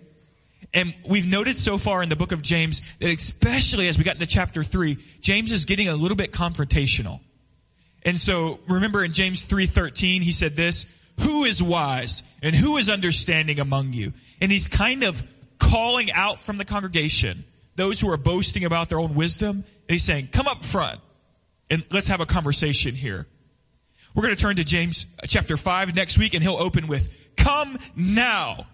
and 0.73 0.95
we've 1.09 1.27
noted 1.27 1.57
so 1.57 1.79
far 1.79 2.03
in 2.03 2.09
the 2.09 2.17
book 2.17 2.33
of 2.33 2.43
James 2.43 2.83
that 3.01 3.11
especially 3.11 3.89
as 3.89 3.99
we 3.99 4.05
got 4.05 4.15
into 4.15 4.27
chapter 4.27 4.63
three, 4.63 4.99
James 5.21 5.51
is 5.51 5.65
getting 5.65 5.89
a 5.89 5.95
little 5.95 6.17
bit 6.17 6.33
confrontational. 6.33 7.21
And 8.03 8.19
so 8.19 8.61
remember 8.69 9.05
in 9.05 9.13
James 9.13 9.45
3.13, 9.45 10.23
he 10.23 10.31
said 10.31 10.57
this, 10.57 10.87
who 11.21 11.45
is 11.45 11.63
wise 11.63 12.23
and 12.43 12.55
who 12.55 12.77
is 12.77 12.89
understanding 12.89 13.59
among 13.59 13.93
you? 13.93 14.13
And 14.41 14.51
he's 14.51 14.69
kind 14.69 15.03
of 15.03 15.23
calling 15.59 16.11
out 16.13 16.41
from 16.41 16.57
the 16.57 16.65
congregation 16.65 17.45
those 17.77 18.01
who 18.01 18.11
are 18.11 18.17
boasting 18.17 18.65
about 18.65 18.89
their 18.89 18.99
own 18.99 19.15
wisdom. 19.15 19.59
And 19.59 19.65
he's 19.95 20.05
saying, 20.05 20.29
come 20.33 20.49
up 20.49 20.65
front 20.65 21.01
and 21.71 21.85
let's 21.91 22.09
have 22.09 22.21
a 22.21 22.27
conversation 22.27 22.95
here. 22.95 23.27
We're 24.15 24.23
going 24.23 24.35
to 24.35 24.41
turn 24.41 24.57
to 24.57 24.65
James 24.65 25.07
uh, 25.23 25.27
chapter 25.27 25.57
5 25.57 25.95
next 25.95 26.19
week 26.19 26.35
and 26.35 26.43
he'll 26.43 26.57
open 26.57 26.87
with, 26.87 27.09
come 27.37 27.79
now, 27.95 28.67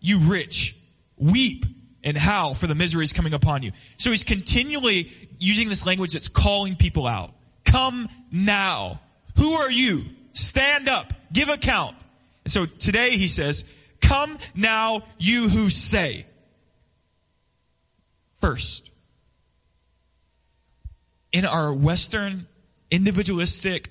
you 0.00 0.20
rich, 0.20 0.76
weep 1.16 1.64
and 2.02 2.16
howl 2.16 2.54
for 2.54 2.66
the 2.66 2.74
miseries 2.74 3.12
coming 3.12 3.34
upon 3.34 3.62
you. 3.62 3.72
So 3.98 4.10
he's 4.10 4.24
continually 4.24 5.10
using 5.38 5.68
this 5.68 5.86
language 5.86 6.12
that's 6.12 6.28
calling 6.28 6.76
people 6.76 7.06
out. 7.06 7.30
Come 7.64 8.08
now. 8.30 9.00
Who 9.36 9.52
are 9.52 9.70
you? 9.70 10.04
Stand 10.32 10.88
up. 10.88 11.12
Give 11.32 11.48
account. 11.48 11.96
And 12.44 12.52
so 12.52 12.66
today 12.66 13.16
he 13.16 13.28
says, 13.28 13.64
come 14.00 14.38
now 14.54 15.02
you 15.18 15.48
who 15.48 15.68
say. 15.68 16.26
First, 18.40 18.90
in 21.32 21.44
our 21.44 21.72
Western 21.72 22.46
individualistic 22.90 23.90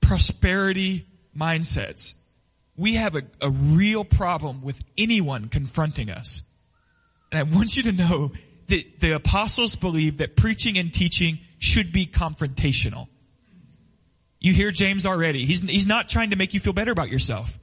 prosperity 0.00 1.06
mindsets, 1.36 2.14
we 2.76 2.94
have 2.94 3.16
a, 3.16 3.22
a 3.40 3.50
real 3.50 4.04
problem 4.04 4.60
with 4.62 4.80
anyone 4.98 5.48
confronting 5.48 6.10
us. 6.10 6.42
And 7.32 7.38
I 7.38 7.42
want 7.56 7.76
you 7.76 7.84
to 7.84 7.92
know 7.92 8.32
that 8.68 9.00
the 9.00 9.12
apostles 9.12 9.76
believe 9.76 10.18
that 10.18 10.36
preaching 10.36 10.78
and 10.78 10.92
teaching 10.92 11.38
should 11.58 11.92
be 11.92 12.06
confrontational. 12.06 13.08
You 14.44 14.52
hear 14.52 14.70
James 14.70 15.06
already. 15.06 15.46
He's, 15.46 15.62
he's 15.62 15.86
not 15.86 16.10
trying 16.10 16.28
to 16.28 16.36
make 16.36 16.52
you 16.52 16.60
feel 16.60 16.74
better 16.74 16.92
about 16.92 17.08
yourself. 17.08 17.58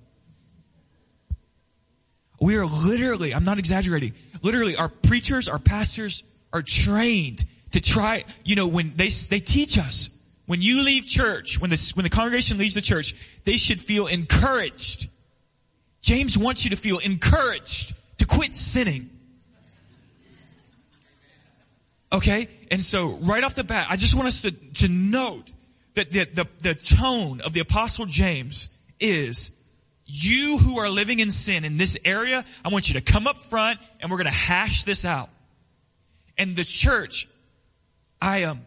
We 2.39 2.55
are 2.55 2.65
literally, 2.65 3.35
I'm 3.35 3.43
not 3.43 3.59
exaggerating, 3.59 4.13
literally 4.41 4.75
our 4.75 4.89
preachers, 4.89 5.47
our 5.47 5.59
pastors 5.59 6.23
are 6.51 6.63
trained 6.63 7.45
to 7.73 7.81
try, 7.81 8.25
you 8.43 8.55
know, 8.55 8.67
when 8.67 8.93
they, 8.95 9.09
they 9.09 9.39
teach 9.39 9.77
us, 9.77 10.09
when 10.47 10.59
you 10.59 10.81
leave 10.81 11.05
church, 11.05 11.61
when 11.61 11.69
the, 11.69 11.91
when 11.93 12.01
the 12.01 12.09
congregation 12.09 12.57
leaves 12.57 12.73
the 12.73 12.81
church, 12.81 13.13
they 13.45 13.57
should 13.57 13.79
feel 13.79 14.07
encouraged. 14.07 15.07
James 16.01 16.35
wants 16.35 16.63
you 16.63 16.71
to 16.71 16.75
feel 16.75 16.97
encouraged 16.97 17.93
to 18.17 18.25
quit 18.25 18.55
sinning. 18.55 19.11
Okay? 22.11 22.47
And 22.71 22.81
so 22.81 23.17
right 23.17 23.43
off 23.43 23.53
the 23.53 23.63
bat, 23.63 23.85
I 23.87 23.97
just 23.97 24.15
want 24.15 24.29
us 24.29 24.41
to, 24.41 24.51
to 24.51 24.87
note 24.87 25.51
that 25.95 26.11
the, 26.11 26.25
the, 26.25 26.47
the 26.61 26.75
tone 26.75 27.41
of 27.41 27.53
the 27.53 27.59
apostle 27.59 28.05
James 28.05 28.69
is 28.99 29.51
you 30.05 30.57
who 30.57 30.79
are 30.79 30.89
living 30.89 31.19
in 31.19 31.31
sin 31.31 31.65
in 31.65 31.77
this 31.77 31.97
area, 32.03 32.43
I 32.65 32.69
want 32.69 32.89
you 32.89 32.95
to 32.95 33.01
come 33.01 33.27
up 33.27 33.43
front 33.45 33.79
and 33.99 34.11
we're 34.11 34.17
going 34.17 34.29
to 34.29 34.31
hash 34.31 34.83
this 34.83 35.05
out. 35.05 35.29
And 36.37 36.55
the 36.55 36.63
church, 36.63 37.27
I 38.21 38.43
um, 38.43 38.65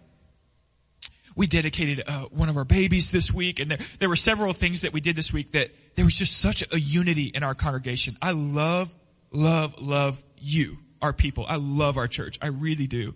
we 1.36 1.46
dedicated 1.46 2.02
uh, 2.06 2.26
one 2.30 2.48
of 2.48 2.56
our 2.56 2.64
babies 2.64 3.10
this 3.10 3.32
week, 3.32 3.58
and 3.58 3.70
there, 3.70 3.78
there 3.98 4.08
were 4.08 4.16
several 4.16 4.52
things 4.52 4.82
that 4.82 4.92
we 4.92 5.00
did 5.00 5.16
this 5.16 5.32
week 5.32 5.52
that 5.52 5.70
there 5.96 6.04
was 6.04 6.16
just 6.16 6.38
such 6.38 6.64
a 6.72 6.78
unity 6.78 7.30
in 7.34 7.42
our 7.42 7.54
congregation. 7.54 8.16
I 8.22 8.32
love, 8.32 8.94
love, 9.32 9.80
love 9.80 10.22
you, 10.38 10.78
our 11.02 11.12
people. 11.12 11.44
I 11.48 11.56
love 11.56 11.96
our 11.96 12.06
church. 12.06 12.38
I 12.40 12.48
really 12.48 12.86
do. 12.86 13.14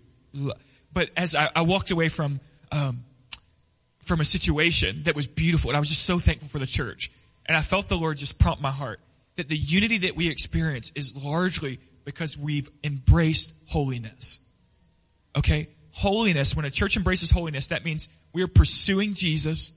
But 0.91 1.09
as 1.15 1.35
I, 1.35 1.49
I 1.55 1.61
walked 1.61 1.91
away 1.91 2.09
from 2.09 2.41
um, 2.71 3.05
from 4.09 4.19
a 4.19 4.25
situation 4.25 5.03
that 5.03 5.15
was 5.15 5.27
beautiful, 5.27 5.69
and 5.69 5.77
I 5.77 5.79
was 5.79 5.87
just 5.87 6.03
so 6.03 6.19
thankful 6.19 6.49
for 6.49 6.59
the 6.59 6.65
church, 6.65 7.09
and 7.45 7.55
I 7.55 7.61
felt 7.61 7.87
the 7.87 7.95
Lord 7.95 8.17
just 8.17 8.37
prompt 8.37 8.61
my 8.61 8.71
heart 8.71 8.99
that 9.37 9.47
the 9.47 9.55
unity 9.55 9.99
that 9.99 10.17
we 10.17 10.27
experience 10.27 10.91
is 10.95 11.15
largely 11.15 11.79
because 12.03 12.37
we've 12.37 12.69
embraced 12.83 13.53
holiness. 13.67 14.39
Okay? 15.37 15.69
holiness, 15.99 16.55
when 16.55 16.65
a 16.65 16.69
church 16.69 16.95
embraces 16.95 17.29
holiness, 17.29 17.67
that 17.67 17.83
means 17.83 18.07
we 18.33 18.41
are 18.41 18.47
pursuing 18.47 19.13
Jesus. 19.13 19.73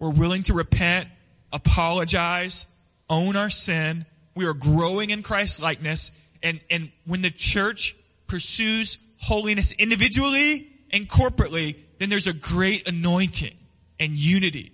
We're 0.00 0.10
willing 0.10 0.42
to 0.44 0.54
repent, 0.54 1.08
apologize, 1.52 2.66
own 3.08 3.36
our 3.36 3.50
sin. 3.50 4.04
We 4.34 4.46
are 4.46 4.54
growing 4.54 5.10
in 5.10 5.22
Christ 5.22 5.62
likeness. 5.62 6.10
And, 6.42 6.60
and 6.68 6.90
when 7.06 7.22
the 7.22 7.30
church 7.30 7.96
pursues 8.26 8.98
holiness 9.20 9.70
individually 9.72 10.68
and 10.90 11.08
corporately, 11.08 11.76
then 12.00 12.08
there's 12.08 12.26
a 12.26 12.32
great 12.32 12.88
anointing 12.88 13.56
and 13.98 14.14
unity. 14.14 14.72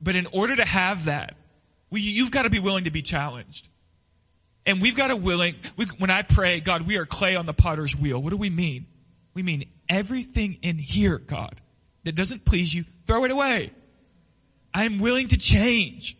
But 0.00 0.16
in 0.16 0.26
order 0.26 0.56
to 0.56 0.64
have 0.64 1.04
that, 1.04 1.36
we, 1.90 2.00
you've 2.00 2.30
got 2.30 2.42
to 2.42 2.50
be 2.50 2.58
willing 2.58 2.84
to 2.84 2.90
be 2.90 3.02
challenged. 3.02 3.68
And 4.66 4.80
we've 4.80 4.96
got 4.96 5.08
to 5.08 5.16
willing, 5.16 5.56
we, 5.76 5.86
when 5.98 6.10
I 6.10 6.22
pray, 6.22 6.60
God, 6.60 6.82
we 6.82 6.96
are 6.96 7.06
clay 7.06 7.36
on 7.36 7.46
the 7.46 7.54
potter's 7.54 7.96
wheel. 7.96 8.22
What 8.22 8.30
do 8.30 8.36
we 8.36 8.50
mean? 8.50 8.86
We 9.34 9.42
mean 9.42 9.64
everything 9.88 10.58
in 10.62 10.78
here, 10.78 11.18
God, 11.18 11.60
that 12.04 12.14
doesn't 12.14 12.44
please 12.44 12.74
you, 12.74 12.84
throw 13.06 13.24
it 13.24 13.30
away. 13.30 13.72
I'm 14.72 14.98
willing 14.98 15.28
to 15.28 15.38
change. 15.38 16.16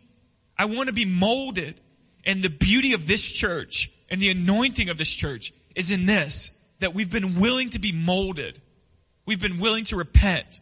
I 0.57 0.65
want 0.65 0.89
to 0.89 0.93
be 0.93 1.05
molded. 1.05 1.79
And 2.25 2.43
the 2.43 2.49
beauty 2.49 2.93
of 2.93 3.07
this 3.07 3.23
church 3.23 3.91
and 4.09 4.21
the 4.21 4.29
anointing 4.29 4.89
of 4.89 4.97
this 4.97 5.09
church 5.09 5.53
is 5.75 5.89
in 5.89 6.05
this, 6.05 6.51
that 6.79 6.93
we've 6.93 7.09
been 7.09 7.39
willing 7.39 7.69
to 7.71 7.79
be 7.79 7.91
molded. 7.91 8.61
We've 9.25 9.41
been 9.41 9.59
willing 9.59 9.85
to 9.85 9.95
repent. 9.95 10.59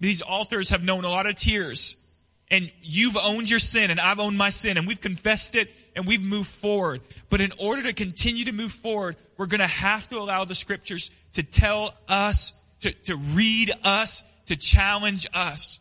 These 0.00 0.22
altars 0.22 0.70
have 0.70 0.82
known 0.82 1.04
a 1.04 1.10
lot 1.10 1.26
of 1.26 1.36
tears. 1.36 1.96
And 2.50 2.72
you've 2.82 3.16
owned 3.16 3.48
your 3.48 3.60
sin 3.60 3.90
and 3.90 4.00
I've 4.00 4.18
owned 4.18 4.36
my 4.36 4.50
sin 4.50 4.76
and 4.76 4.86
we've 4.86 5.00
confessed 5.00 5.54
it 5.54 5.70
and 5.94 6.06
we've 6.06 6.24
moved 6.24 6.50
forward. 6.50 7.00
But 7.28 7.40
in 7.40 7.52
order 7.58 7.82
to 7.84 7.92
continue 7.92 8.46
to 8.46 8.52
move 8.52 8.72
forward, 8.72 9.16
we're 9.38 9.46
going 9.46 9.60
to 9.60 9.66
have 9.66 10.08
to 10.08 10.18
allow 10.18 10.44
the 10.44 10.56
scriptures 10.56 11.12
to 11.34 11.44
tell 11.44 11.94
us, 12.08 12.52
to, 12.80 12.92
to 13.04 13.16
read 13.16 13.72
us, 13.84 14.24
to 14.46 14.56
challenge 14.56 15.26
us. 15.32 15.78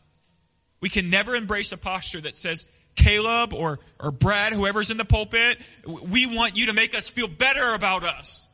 We 0.79 0.89
can 0.89 1.09
never 1.09 1.33
embrace 1.33 1.71
a 1.71 1.77
posture 1.77 2.21
that 2.21 2.37
says, 2.37 2.65
Caleb 2.95 3.53
or, 3.53 3.79
or 3.99 4.11
Brad, 4.11 4.53
whoever's 4.53 4.91
in 4.91 4.97
the 4.97 5.05
pulpit, 5.05 5.57
we 6.05 6.25
want 6.25 6.57
you 6.57 6.67
to 6.67 6.73
make 6.73 6.95
us 6.95 7.07
feel 7.07 7.27
better 7.27 7.73
about 7.73 8.03
us. 8.03 8.47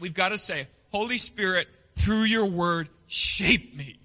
We've 0.00 0.14
got 0.14 0.30
to 0.30 0.38
say, 0.38 0.66
Holy 0.92 1.18
Spirit, 1.18 1.68
through 1.94 2.22
your 2.22 2.46
word, 2.46 2.88
shape 3.06 3.76
me. 3.76 3.98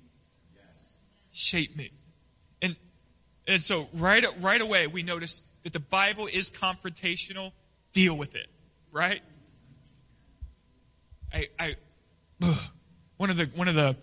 Shape 1.32 1.76
me. 1.76 1.92
And, 2.62 2.76
and 3.48 3.62
so 3.62 3.88
right, 3.94 4.26
right 4.42 4.62
away, 4.62 4.88
we 4.88 5.04
notice 5.04 5.42
that 5.64 5.74
the 5.74 5.80
Bible 5.80 6.28
is 6.28 6.52
confrontational. 6.52 7.52
Deal 7.94 8.16
with 8.16 8.36
it. 8.36 8.48
Right? 8.92 9.22
I, 11.34 11.48
I, 11.60 11.76
one 13.18 13.30
of 13.30 13.38
the, 13.38 13.46
one 13.56 13.68
of 13.68 13.76
the 13.76 13.96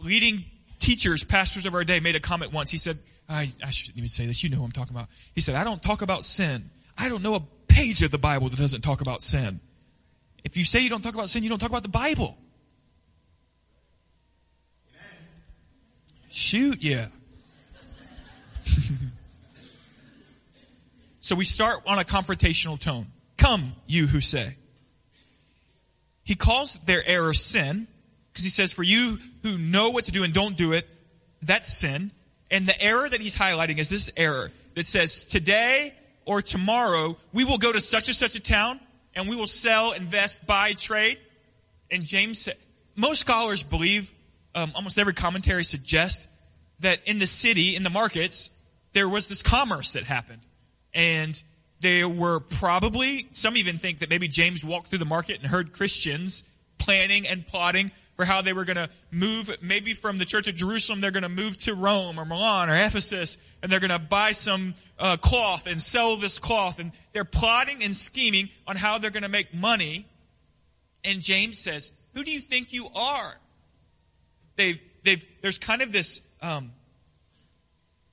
leading 0.00 0.44
teachers, 0.78 1.24
pastors 1.24 1.66
of 1.66 1.74
our 1.74 1.84
day 1.84 2.00
made 2.00 2.16
a 2.16 2.20
comment 2.20 2.52
once. 2.52 2.70
He 2.70 2.78
said, 2.78 2.98
I, 3.28 3.48
I 3.64 3.70
shouldn't 3.70 3.98
even 3.98 4.08
say 4.08 4.26
this. 4.26 4.42
You 4.42 4.50
know 4.50 4.58
who 4.58 4.64
I'm 4.64 4.72
talking 4.72 4.94
about. 4.94 5.08
He 5.34 5.40
said, 5.40 5.54
I 5.54 5.64
don't 5.64 5.82
talk 5.82 6.02
about 6.02 6.24
sin. 6.24 6.70
I 6.98 7.08
don't 7.08 7.22
know 7.22 7.34
a 7.34 7.42
page 7.68 8.02
of 8.02 8.10
the 8.10 8.18
Bible 8.18 8.48
that 8.48 8.58
doesn't 8.58 8.82
talk 8.82 9.00
about 9.00 9.22
sin. 9.22 9.60
If 10.44 10.56
you 10.56 10.64
say 10.64 10.80
you 10.80 10.90
don't 10.90 11.02
talk 11.02 11.14
about 11.14 11.28
sin, 11.28 11.42
you 11.42 11.48
don't 11.48 11.58
talk 11.58 11.70
about 11.70 11.82
the 11.84 11.88
Bible. 11.88 12.36
Shoot, 16.32 16.82
yeah. 16.82 17.08
so 21.20 21.34
we 21.34 21.44
start 21.44 21.80
on 21.86 21.98
a 21.98 22.04
confrontational 22.04 22.80
tone. 22.80 23.08
Come, 23.36 23.74
you 23.86 24.06
who 24.06 24.22
say. 24.22 24.56
He 26.24 26.34
calls 26.34 26.78
their 26.86 27.06
error 27.06 27.34
sin 27.34 27.86
because 28.32 28.44
he 28.44 28.50
says, 28.50 28.72
for 28.72 28.82
you 28.82 29.18
who 29.42 29.58
know 29.58 29.90
what 29.90 30.06
to 30.06 30.10
do 30.10 30.24
and 30.24 30.32
don't 30.32 30.56
do 30.56 30.72
it, 30.72 30.88
that's 31.42 31.70
sin. 31.70 32.10
And 32.50 32.66
the 32.66 32.80
error 32.80 33.06
that 33.06 33.20
he's 33.20 33.36
highlighting 33.36 33.76
is 33.76 33.90
this 33.90 34.10
error 34.16 34.50
that 34.74 34.86
says, 34.86 35.26
today 35.26 35.92
or 36.24 36.40
tomorrow, 36.40 37.18
we 37.34 37.44
will 37.44 37.58
go 37.58 37.72
to 37.72 37.80
such 37.80 38.08
and 38.08 38.16
such 38.16 38.36
a 38.36 38.40
town 38.40 38.80
and 39.14 39.28
we 39.28 39.36
will 39.36 39.46
sell, 39.46 39.92
invest, 39.92 40.46
buy, 40.46 40.72
trade. 40.72 41.18
And 41.90 42.04
James 42.04 42.38
said, 42.38 42.56
most 42.96 43.20
scholars 43.20 43.62
believe, 43.62 44.10
um, 44.54 44.72
almost 44.74 44.98
every 44.98 45.14
commentary 45.14 45.64
suggests 45.64 46.28
that 46.80 47.00
in 47.06 47.18
the 47.18 47.26
city, 47.26 47.76
in 47.76 47.82
the 47.82 47.90
markets, 47.90 48.50
there 48.92 49.08
was 49.08 49.28
this 49.28 49.42
commerce 49.42 49.92
that 49.92 50.04
happened. 50.04 50.42
And 50.94 51.40
there 51.80 52.08
were 52.08 52.40
probably, 52.40 53.26
some 53.30 53.56
even 53.56 53.78
think 53.78 54.00
that 54.00 54.10
maybe 54.10 54.28
James 54.28 54.64
walked 54.64 54.88
through 54.88 54.98
the 54.98 55.04
market 55.04 55.38
and 55.40 55.46
heard 55.46 55.72
Christians 55.72 56.44
planning 56.78 57.26
and 57.26 57.46
plotting 57.46 57.90
for 58.16 58.24
how 58.24 58.42
they 58.42 58.52
were 58.52 58.64
going 58.64 58.76
to 58.76 58.90
move, 59.10 59.50
maybe 59.62 59.94
from 59.94 60.16
the 60.16 60.24
church 60.24 60.46
of 60.46 60.54
Jerusalem, 60.54 61.00
they're 61.00 61.10
going 61.10 61.22
to 61.22 61.28
move 61.28 61.56
to 61.58 61.74
Rome 61.74 62.20
or 62.20 62.24
Milan 62.24 62.68
or 62.68 62.76
Ephesus, 62.76 63.38
and 63.62 63.72
they're 63.72 63.80
going 63.80 63.90
to 63.90 63.98
buy 63.98 64.32
some 64.32 64.74
uh, 64.98 65.16
cloth 65.16 65.66
and 65.66 65.80
sell 65.80 66.16
this 66.16 66.38
cloth. 66.38 66.78
And 66.78 66.92
they're 67.12 67.24
plotting 67.24 67.82
and 67.82 67.96
scheming 67.96 68.50
on 68.66 68.76
how 68.76 68.98
they're 68.98 69.10
going 69.10 69.22
to 69.22 69.30
make 69.30 69.54
money. 69.54 70.06
And 71.04 71.20
James 71.20 71.58
says, 71.58 71.90
who 72.14 72.22
do 72.22 72.30
you 72.30 72.40
think 72.40 72.72
you 72.72 72.88
are? 72.94 73.34
They've, 74.56 74.80
they've, 75.02 75.26
there's 75.40 75.58
kind 75.58 75.82
of 75.82 75.92
this, 75.92 76.20
um, 76.40 76.72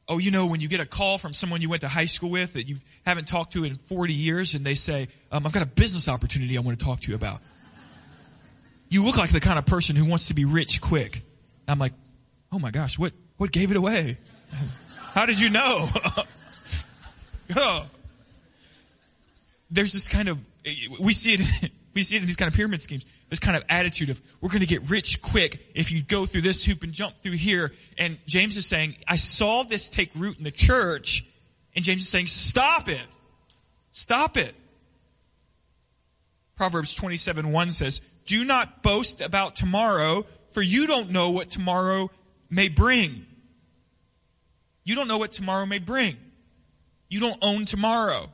oh, 0.08 0.18
you 0.18 0.32
know, 0.32 0.48
when 0.48 0.60
you 0.60 0.68
get 0.68 0.80
a 0.80 0.86
call 0.86 1.18
from 1.18 1.34
someone 1.34 1.62
you 1.62 1.70
went 1.70 1.82
to 1.82 1.88
high 1.88 2.06
school 2.06 2.32
with 2.32 2.54
that 2.54 2.68
you 2.68 2.78
haven't 3.06 3.28
talked 3.28 3.54
to 3.54 3.64
in 3.64 3.76
40 3.76 4.14
years 4.14 4.56
and 4.56 4.66
they 4.66 4.74
say, 4.74 5.08
um, 5.32 5.46
I've 5.46 5.54
got 5.54 5.64
a 5.64 5.68
business 5.68 6.08
opportunity 6.08 6.58
I 6.58 6.62
want 6.62 6.80
to 6.80 6.86
talk 6.86 7.02
to 7.02 7.10
you 7.10 7.16
about. 7.16 7.40
You 8.90 9.06
look 9.06 9.18
like 9.18 9.32
the 9.32 9.40
kind 9.40 9.60
of 9.60 9.66
person 9.66 9.96
who 9.96 10.06
wants 10.06 10.30
to 10.30 10.34
be 10.34 10.46
rich 10.46 10.82
quick. 10.82 11.22
I'm 11.68 11.78
like, 11.78 11.94
oh 12.52 12.58
my 12.58 12.72
gosh, 12.72 12.98
what, 12.98 13.14
what 13.38 13.52
gave 13.52 13.70
it 13.72 13.78
away? 13.78 14.18
How 15.14 15.26
did 15.26 15.40
you 15.40 15.50
know? 15.50 15.88
oh. 17.56 17.86
There's 19.72 19.94
this 19.94 20.08
kind 20.08 20.30
of, 20.30 20.40
we 21.00 21.14
see 21.14 21.36
it, 21.36 21.72
we 21.94 22.04
see 22.04 22.16
it 22.16 22.22
in 22.22 22.26
these 22.26 22.36
kind 22.36 22.48
of 22.48 22.56
pyramid 22.56 22.82
schemes 22.82 23.06
this 23.30 23.40
kind 23.40 23.56
of 23.56 23.64
attitude 23.70 24.10
of 24.10 24.22
we're 24.42 24.50
going 24.50 24.62
to 24.62 24.68
get 24.68 24.90
rich 24.90 25.22
quick 25.22 25.72
if 25.76 25.92
you 25.92 26.02
go 26.02 26.26
through 26.26 26.42
this 26.42 26.66
hoop 26.66 26.84
and 26.84 26.92
jump 26.92 27.16
through 27.22 27.34
here. 27.34 27.72
And 27.98 28.18
James 28.26 28.58
is 28.58 28.66
saying, 28.66 28.96
I 29.08 29.16
saw 29.16 29.64
this 29.64 29.88
take 29.88 30.12
root 30.16 30.38
in 30.38 30.44
the 30.44 30.52
church. 30.52 31.26
And 31.76 31.86
James 31.86 32.02
is 32.02 32.10
saying, 32.10 32.26
stop 32.26 32.90
it. 32.90 33.06
Stop 33.92 34.36
it. 34.38 34.56
Proverbs 36.56 36.94
27 36.94 37.52
1 37.52 37.72
says, 37.72 38.02
Do 38.26 38.44
not 38.44 38.84
boast 38.84 39.22
about 39.22 39.56
tomorrow, 39.56 40.26
for 40.52 40.62
you 40.62 40.88
don't 40.88 41.12
know 41.12 41.30
what 41.30 41.50
tomorrow 41.50 42.10
may 42.50 42.68
bring. 42.68 43.26
You 44.84 44.96
don't 44.96 45.08
know 45.08 45.20
what 45.20 45.32
tomorrow 45.32 45.66
may 45.66 45.80
bring. 45.80 46.18
You 47.10 47.20
don't 47.20 47.38
own 47.42 47.66
tomorrow. 47.66 48.30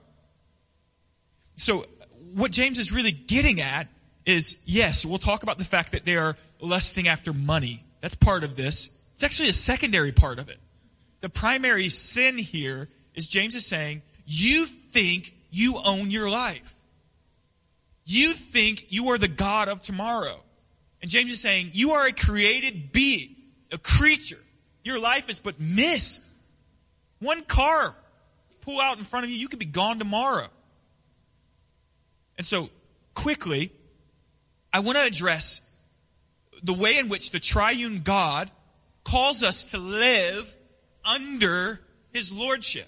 So, 1.55 1.85
what 2.33 2.51
James 2.51 2.79
is 2.79 2.91
really 2.91 3.11
getting 3.11 3.61
at 3.61 3.87
is 4.25 4.57
yes, 4.65 5.05
we'll 5.05 5.17
talk 5.17 5.43
about 5.43 5.57
the 5.57 5.65
fact 5.65 5.91
that 5.91 6.05
they 6.05 6.15
are 6.15 6.35
lusting 6.59 7.07
after 7.07 7.33
money. 7.33 7.83
That's 8.01 8.15
part 8.15 8.43
of 8.43 8.55
this. 8.55 8.89
It's 9.15 9.23
actually 9.23 9.49
a 9.49 9.53
secondary 9.53 10.11
part 10.11 10.39
of 10.39 10.49
it. 10.49 10.59
The 11.21 11.29
primary 11.29 11.89
sin 11.89 12.37
here 12.37 12.89
is 13.13 13.27
James 13.27 13.55
is 13.55 13.65
saying, 13.65 14.01
you 14.25 14.65
think 14.65 15.33
you 15.51 15.79
own 15.83 16.11
your 16.11 16.29
life. 16.29 16.75
You 18.05 18.33
think 18.33 18.87
you 18.89 19.09
are 19.09 19.17
the 19.17 19.27
God 19.27 19.67
of 19.67 19.81
tomorrow. 19.81 20.39
And 21.01 21.09
James 21.09 21.31
is 21.31 21.39
saying, 21.39 21.71
you 21.73 21.91
are 21.91 22.07
a 22.07 22.11
created 22.11 22.91
being, 22.91 23.35
a 23.71 23.77
creature. 23.77 24.41
Your 24.83 24.99
life 24.99 25.29
is 25.29 25.39
but 25.39 25.59
mist. 25.59 26.27
One 27.19 27.41
car 27.41 27.95
pull 28.61 28.81
out 28.81 28.97
in 28.97 29.03
front 29.03 29.25
of 29.25 29.31
you, 29.31 29.37
you 29.37 29.47
could 29.47 29.59
be 29.59 29.65
gone 29.65 29.99
tomorrow. 29.99 30.47
And 32.37 32.45
so, 32.45 32.69
quickly, 33.13 33.71
I 34.73 34.79
want 34.79 34.97
to 34.97 35.03
address 35.03 35.61
the 36.63 36.73
way 36.73 36.97
in 36.97 37.09
which 37.09 37.31
the 37.31 37.39
triune 37.39 38.01
God 38.01 38.51
calls 39.03 39.43
us 39.43 39.65
to 39.65 39.77
live 39.77 40.55
under 41.03 41.79
his 42.11 42.31
lordship. 42.31 42.87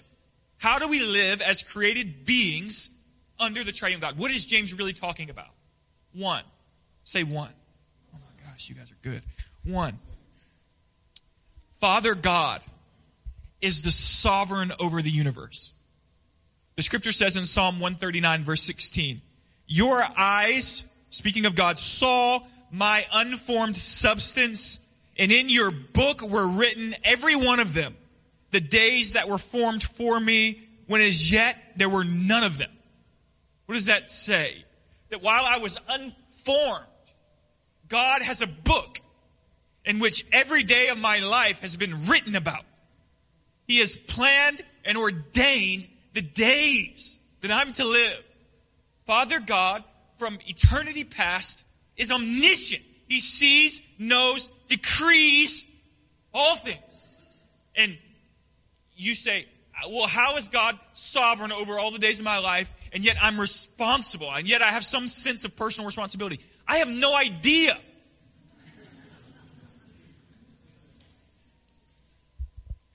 How 0.58 0.78
do 0.78 0.88
we 0.88 1.00
live 1.00 1.40
as 1.40 1.62
created 1.62 2.24
beings 2.24 2.90
under 3.38 3.62
the 3.62 3.72
triune 3.72 4.00
God? 4.00 4.18
What 4.18 4.30
is 4.30 4.44
James 4.44 4.74
really 4.74 4.92
talking 4.92 5.30
about? 5.30 5.50
One. 6.12 6.42
Say 7.04 7.22
one. 7.22 7.50
Oh 8.14 8.18
my 8.18 8.50
gosh, 8.50 8.68
you 8.68 8.74
guys 8.74 8.90
are 8.90 8.98
good. 9.02 9.22
One. 9.64 9.98
Father 11.80 12.14
God 12.14 12.60
is 13.60 13.82
the 13.82 13.90
sovereign 13.90 14.72
over 14.80 15.00
the 15.00 15.10
universe. 15.10 15.72
The 16.76 16.82
scripture 16.82 17.12
says 17.12 17.36
in 17.36 17.44
Psalm 17.44 17.80
139 17.80 18.44
verse 18.44 18.62
16, 18.62 19.20
your 19.68 20.02
eyes, 20.16 20.84
speaking 21.10 21.46
of 21.46 21.54
God, 21.54 21.78
saw 21.78 22.40
my 22.72 23.06
unformed 23.12 23.76
substance 23.76 24.78
and 25.18 25.32
in 25.32 25.48
your 25.48 25.70
book 25.70 26.22
were 26.22 26.46
written 26.46 26.94
every 27.02 27.34
one 27.34 27.60
of 27.60 27.74
them, 27.74 27.96
the 28.50 28.60
days 28.60 29.12
that 29.12 29.28
were 29.28 29.38
formed 29.38 29.82
for 29.82 30.18
me 30.18 30.60
when 30.86 31.00
as 31.00 31.30
yet 31.30 31.56
there 31.76 31.88
were 31.88 32.04
none 32.04 32.44
of 32.44 32.56
them. 32.56 32.70
What 33.66 33.74
does 33.74 33.86
that 33.86 34.10
say? 34.10 34.64
That 35.10 35.22
while 35.22 35.44
I 35.44 35.58
was 35.58 35.78
unformed, 35.88 36.84
God 37.88 38.22
has 38.22 38.42
a 38.42 38.46
book 38.46 39.00
in 39.84 39.98
which 39.98 40.24
every 40.32 40.62
day 40.62 40.88
of 40.88 40.98
my 40.98 41.18
life 41.18 41.60
has 41.60 41.76
been 41.76 42.06
written 42.06 42.36
about. 42.36 42.64
He 43.66 43.78
has 43.80 43.96
planned 43.96 44.62
and 44.84 44.96
ordained 44.96 45.88
the 46.14 46.22
days 46.22 47.18
that 47.40 47.50
I'm 47.50 47.72
to 47.74 47.84
live. 47.84 48.22
Father 49.08 49.40
God, 49.40 49.84
from 50.18 50.36
eternity 50.46 51.02
past, 51.02 51.64
is 51.96 52.12
omniscient. 52.12 52.82
He 53.08 53.20
sees, 53.20 53.80
knows, 53.98 54.50
decrees 54.68 55.66
all 56.34 56.56
things. 56.56 56.82
And 57.74 57.96
you 58.96 59.14
say, 59.14 59.46
well, 59.90 60.06
how 60.06 60.36
is 60.36 60.50
God 60.50 60.78
sovereign 60.92 61.52
over 61.52 61.78
all 61.78 61.90
the 61.90 61.98
days 61.98 62.18
of 62.18 62.26
my 62.26 62.38
life 62.38 62.70
and 62.92 63.02
yet 63.02 63.16
I'm 63.22 63.40
responsible 63.40 64.30
and 64.30 64.46
yet 64.46 64.60
I 64.60 64.66
have 64.66 64.84
some 64.84 65.08
sense 65.08 65.46
of 65.46 65.56
personal 65.56 65.86
responsibility? 65.86 66.40
I 66.66 66.76
have 66.76 66.90
no 66.90 67.16
idea. 67.16 67.78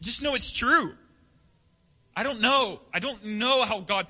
Just 0.03 0.21
know 0.21 0.35
it's 0.35 0.51
true. 0.51 0.93
I 2.15 2.21
don't 2.21 2.39
know. 2.39 2.81
I 2.93 2.99
don't 2.99 3.25
know 3.25 3.63
how 3.63 3.79
God 3.79 4.05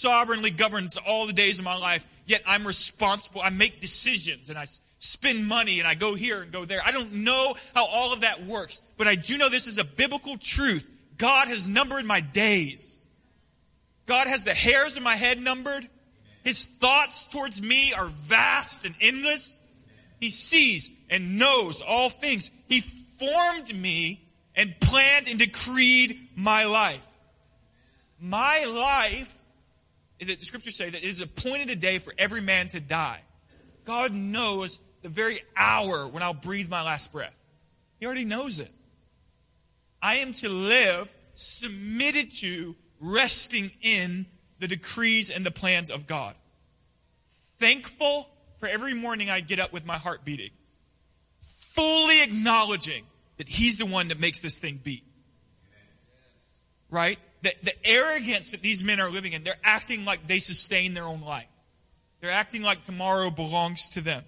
sovereignly 0.00 0.50
governs 0.50 0.96
all 0.96 1.26
the 1.26 1.32
days 1.32 1.58
of 1.58 1.64
my 1.64 1.76
life, 1.76 2.06
yet 2.26 2.42
I'm 2.46 2.66
responsible. 2.66 3.40
I 3.40 3.50
make 3.50 3.80
decisions 3.80 4.50
and 4.50 4.58
I 4.58 4.66
spend 4.98 5.46
money 5.46 5.78
and 5.78 5.88
I 5.88 5.94
go 5.94 6.14
here 6.14 6.42
and 6.42 6.52
go 6.52 6.64
there. 6.64 6.80
I 6.84 6.92
don't 6.92 7.12
know 7.12 7.54
how 7.74 7.86
all 7.86 8.12
of 8.12 8.20
that 8.20 8.44
works, 8.44 8.80
but 8.96 9.06
I 9.06 9.14
do 9.14 9.36
know 9.38 9.48
this 9.48 9.66
is 9.66 9.78
a 9.78 9.84
biblical 9.84 10.36
truth. 10.36 10.88
God 11.18 11.48
has 11.48 11.66
numbered 11.66 12.04
my 12.04 12.20
days. 12.20 12.98
God 14.06 14.26
has 14.26 14.44
the 14.44 14.54
hairs 14.54 14.96
of 14.96 15.02
my 15.02 15.16
head 15.16 15.40
numbered. 15.40 15.88
His 16.44 16.66
thoughts 16.66 17.26
towards 17.26 17.60
me 17.60 17.92
are 17.92 18.06
vast 18.06 18.84
and 18.84 18.94
endless. 19.00 19.58
He 20.20 20.30
sees 20.30 20.90
and 21.10 21.38
knows 21.38 21.82
all 21.82 22.08
things. 22.08 22.50
He 22.68 22.80
formed 22.80 23.74
me 23.74 24.22
and 24.54 24.78
planned 24.80 25.28
and 25.28 25.38
decreed 25.38 26.28
my 26.36 26.64
life. 26.64 27.02
My 28.20 28.64
life, 28.64 29.35
the 30.18 30.36
scriptures 30.40 30.76
say 30.76 30.88
that 30.88 31.02
it 31.02 31.06
is 31.06 31.20
appointed 31.20 31.70
a 31.70 31.76
day 31.76 31.98
for 31.98 32.12
every 32.16 32.40
man 32.40 32.68
to 32.70 32.80
die. 32.80 33.20
God 33.84 34.12
knows 34.12 34.80
the 35.02 35.08
very 35.08 35.40
hour 35.56 36.06
when 36.06 36.22
I'll 36.22 36.34
breathe 36.34 36.68
my 36.68 36.82
last 36.82 37.12
breath. 37.12 37.34
He 38.00 38.06
already 38.06 38.24
knows 38.24 38.60
it. 38.60 38.72
I 40.02 40.16
am 40.16 40.32
to 40.34 40.48
live 40.48 41.14
submitted 41.34 42.32
to, 42.32 42.74
resting 43.00 43.70
in 43.82 44.26
the 44.58 44.68
decrees 44.68 45.30
and 45.30 45.44
the 45.44 45.50
plans 45.50 45.90
of 45.90 46.06
God. 46.06 46.34
Thankful 47.58 48.28
for 48.58 48.68
every 48.68 48.94
morning 48.94 49.30
I 49.30 49.40
get 49.40 49.58
up 49.58 49.72
with 49.72 49.86
my 49.86 49.98
heart 49.98 50.24
beating. 50.24 50.50
Fully 51.40 52.22
acknowledging 52.22 53.04
that 53.36 53.48
He's 53.48 53.78
the 53.78 53.86
one 53.86 54.08
that 54.08 54.18
makes 54.18 54.40
this 54.40 54.58
thing 54.58 54.80
beat. 54.82 55.04
Right? 56.90 57.18
The, 57.42 57.52
the 57.62 57.86
arrogance 57.86 58.52
that 58.52 58.62
these 58.62 58.82
men 58.82 59.00
are 59.00 59.10
living 59.10 59.32
in, 59.32 59.44
they're 59.44 59.54
acting 59.62 60.04
like 60.04 60.26
they 60.26 60.38
sustain 60.38 60.94
their 60.94 61.04
own 61.04 61.20
life. 61.20 61.46
They're 62.20 62.30
acting 62.30 62.62
like 62.62 62.82
tomorrow 62.82 63.30
belongs 63.30 63.90
to 63.90 64.00
them. 64.00 64.24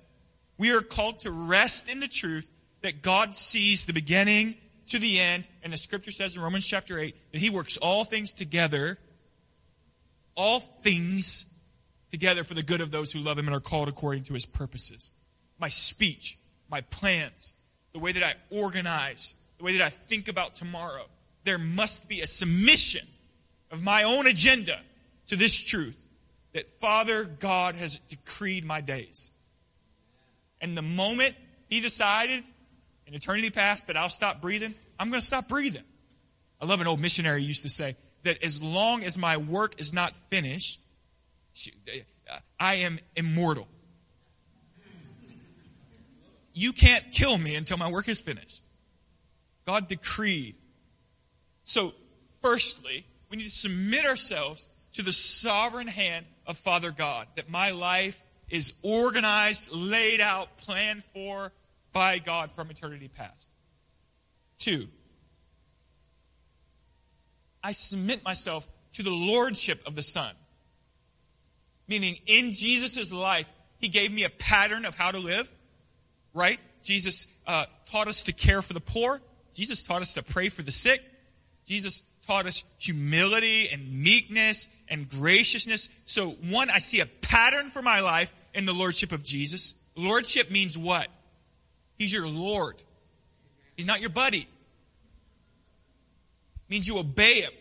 We 0.59 0.73
are 0.73 0.81
called 0.81 1.21
to 1.21 1.31
rest 1.31 1.88
in 1.88 2.01
the 2.01 2.09
truth 2.09 2.51
that 2.83 3.03
God 3.03 3.35
sees 3.35 3.85
the 3.85 3.92
beginning 3.92 4.57
to 4.87 4.99
the 4.99 5.21
end, 5.21 5.49
and 5.62 5.73
the 5.73 5.77
scripture 5.77 6.11
says 6.11 6.37
in 6.37 6.42
Romans 6.42 6.66
chapter 6.66 6.99
8 6.99 7.33
that 7.33 7.38
he 7.38 7.51
works 7.51 7.77
all 7.77 8.05
things 8.05 8.35
together, 8.35 8.99
all 10.35 10.61
things 10.61 11.47
together 12.11 12.44
for 12.44 12.55
the 12.55 12.62
good 12.62 12.81
of 12.81 12.90
those 12.90 13.12
who 13.12 13.21
love 13.21 13.38
him 13.38 13.47
and 13.47 13.57
are 13.57 13.61
called 13.61 13.88
according 13.88 14.25
to 14.25 14.35
his 14.35 14.47
purposes. 14.47 15.11
My 15.59 15.68
speech, 15.68 16.38
my 16.71 16.81
plans, 16.81 17.55
the 17.92 17.99
way 17.99 18.12
that 18.12 18.23
I 18.23 18.35
organize, 18.51 19.35
the 19.59 19.64
way 19.64 19.77
that 19.77 19.85
I 19.85 19.90
think 19.90 20.29
about 20.29 20.55
tomorrow, 20.55 21.07
there 21.49 21.57
must 21.57 22.11
be 22.11 22.21
a 22.21 22.27
submission 22.27 23.07
of 23.71 23.83
my 23.83 24.03
own 24.03 24.27
agenda 24.27 24.79
to 25.29 25.35
this 25.35 25.55
truth 25.55 25.99
that 26.53 26.69
Father 26.79 27.25
God 27.25 27.75
has 27.75 27.97
decreed 28.11 28.67
my 28.67 28.83
days. 28.83 29.31
And 30.61 30.77
the 30.77 30.83
moment 30.83 31.37
he 31.71 31.81
decided 31.81 32.45
in 33.07 33.15
eternity 33.15 33.49
past 33.49 33.87
that 33.87 33.97
I'll 33.97 34.11
stop 34.11 34.43
breathing, 34.43 34.75
I'm 35.01 35.09
going 35.09 35.21
to 35.21 35.27
stop 35.27 35.49
breathing. 35.49 35.85
I 36.61 36.67
love 36.67 36.83
an 36.83 36.87
old 36.87 37.01
missionary 37.01 37.43
used 37.43 37.63
to 37.63 37.71
say 37.71 37.97
that 38.25 38.45
as 38.45 38.63
long 38.63 39.03
as 39.03 39.17
my 39.17 39.39
work 39.39 39.81
is 39.81 39.95
not 39.95 40.19
finished, 40.19 40.83
uh, 41.67 42.37
I 42.61 42.75
am 42.75 42.99
immortal. 43.17 43.69
You 46.53 46.75
can't 46.75 47.11
kill 47.11 47.39
me 47.39 47.55
until 47.55 47.79
my 47.79 47.91
work 47.91 48.07
is 48.07 48.21
finished. 48.21 48.63
God 49.65 49.89
decreed. 49.89 50.57
So, 51.69 51.93
firstly, 52.41 53.05
we 53.29 53.37
need 53.37 53.45
to 53.45 53.51
submit 53.51 54.07
ourselves 54.07 54.69
to 54.95 55.03
the 55.03 55.13
sovereign 55.13 55.87
hand 55.87 56.25
of 56.47 56.57
Father 56.57 56.91
God, 56.91 57.27
that 57.37 57.51
my 57.51 57.73
life 57.73 58.25
is 58.49 58.73
organized, 58.81 59.71
laid 59.71 60.23
out, 60.23 60.57
planned 60.57 61.05
for 61.13 61.53
by 61.93 62.21
God 62.21 62.51
from 62.53 62.71
eternity 62.71 63.09
past. 63.09 63.51
Two, 64.57 64.89
I 67.63 67.73
submit 67.73 68.25
myself 68.25 68.67
to 68.95 69.03
the 69.03 69.11
lordship 69.11 69.87
of 69.87 69.95
the 69.95 70.01
Son. 70.01 70.33
Meaning, 71.87 72.17
in 72.25 72.53
Jesus' 72.53 73.13
life, 73.13 73.53
He 73.77 73.89
gave 73.89 74.11
me 74.11 74.25
a 74.25 74.31
pattern 74.31 74.87
of 74.87 74.97
how 74.97 75.11
to 75.11 75.19
live, 75.19 75.55
right? 76.33 76.61
Jesus 76.83 77.27
uh, 77.47 77.67
taught 77.91 78.09
us 78.09 78.23
to 78.23 78.33
care 78.33 78.63
for 78.63 78.73
the 78.73 78.81
poor. 78.81 79.21
Jesus 79.53 79.83
taught 79.83 80.01
us 80.01 80.15
to 80.15 80.23
pray 80.23 80.49
for 80.49 80.63
the 80.63 80.73
sick. 80.73 81.03
Jesus 81.69 82.03
taught 82.27 82.47
us 82.47 82.65
humility 82.79 83.69
and 83.69 84.03
meekness 84.03 84.69
and 84.89 85.09
graciousness. 85.09 85.89
So, 86.05 86.31
one, 86.31 86.71
I 86.71 86.79
see 86.79 87.01
a 87.01 87.07
pattern 87.07 87.71
for 87.71 87.83
my 87.83 88.01
life 88.01 88.35
in 88.55 88.65
the 88.65 88.73
lordship 88.75 89.13
of 89.13 89.23
Jesus. 89.23 89.75
Lordship 89.95 90.51
means 90.51 90.77
what? 90.77 91.09
He's 91.99 92.13
your 92.13 92.27
Lord. 92.27 92.83
He's 93.77 93.87
not 93.87 94.01
your 94.01 94.11
buddy. 94.11 94.41
It 94.41 94.47
means 96.69 96.89
you 96.89 96.99
obey 96.99 97.43
him. 97.43 97.53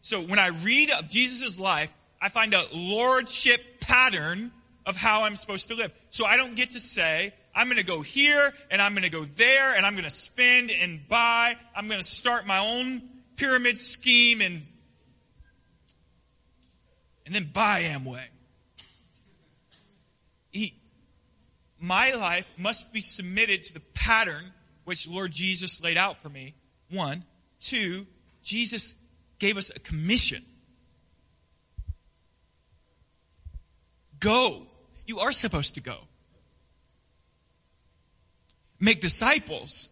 So 0.00 0.20
when 0.20 0.38
I 0.38 0.48
read 0.48 0.90
of 0.90 1.08
Jesus' 1.08 1.60
life, 1.60 1.94
I 2.20 2.28
find 2.28 2.54
a 2.54 2.64
lordship 2.72 3.80
pattern 3.80 4.52
of 4.86 4.96
how 4.96 5.22
I'm 5.22 5.36
supposed 5.36 5.68
to 5.68 5.74
live. 5.74 5.92
So 6.10 6.24
I 6.24 6.36
don't 6.36 6.56
get 6.56 6.70
to 6.70 6.80
say, 6.80 7.32
I'm 7.54 7.66
going 7.66 7.78
to 7.78 7.84
go 7.84 8.00
here 8.00 8.52
and 8.70 8.80
I'm 8.80 8.92
going 8.92 9.04
to 9.04 9.10
go 9.10 9.24
there 9.24 9.74
and 9.74 9.84
I'm 9.84 9.94
going 9.94 10.04
to 10.04 10.10
spend 10.10 10.70
and 10.70 11.06
buy. 11.08 11.56
I'm 11.74 11.88
going 11.88 12.00
to 12.00 12.06
start 12.06 12.46
my 12.46 12.58
own 12.58 13.02
pyramid 13.40 13.78
scheme 13.78 14.42
and 14.42 14.66
and 17.24 17.34
then 17.34 17.48
buy 17.52 17.82
Amway. 17.82 18.24
He, 20.50 20.74
my 21.78 22.12
life 22.12 22.50
must 22.58 22.92
be 22.92 23.00
submitted 23.00 23.62
to 23.64 23.74
the 23.74 23.80
pattern 23.94 24.52
which 24.84 25.08
Lord 25.08 25.30
Jesus 25.30 25.82
laid 25.82 25.96
out 25.96 26.20
for 26.20 26.28
me. 26.28 26.54
One. 26.90 27.24
Two, 27.60 28.06
Jesus 28.42 28.96
gave 29.38 29.56
us 29.56 29.70
a 29.70 29.78
commission. 29.78 30.44
Go. 34.18 34.66
You 35.06 35.20
are 35.20 35.32
supposed 35.32 35.76
to 35.76 35.80
go. 35.80 35.98
Make 38.80 39.00
disciples 39.00 39.88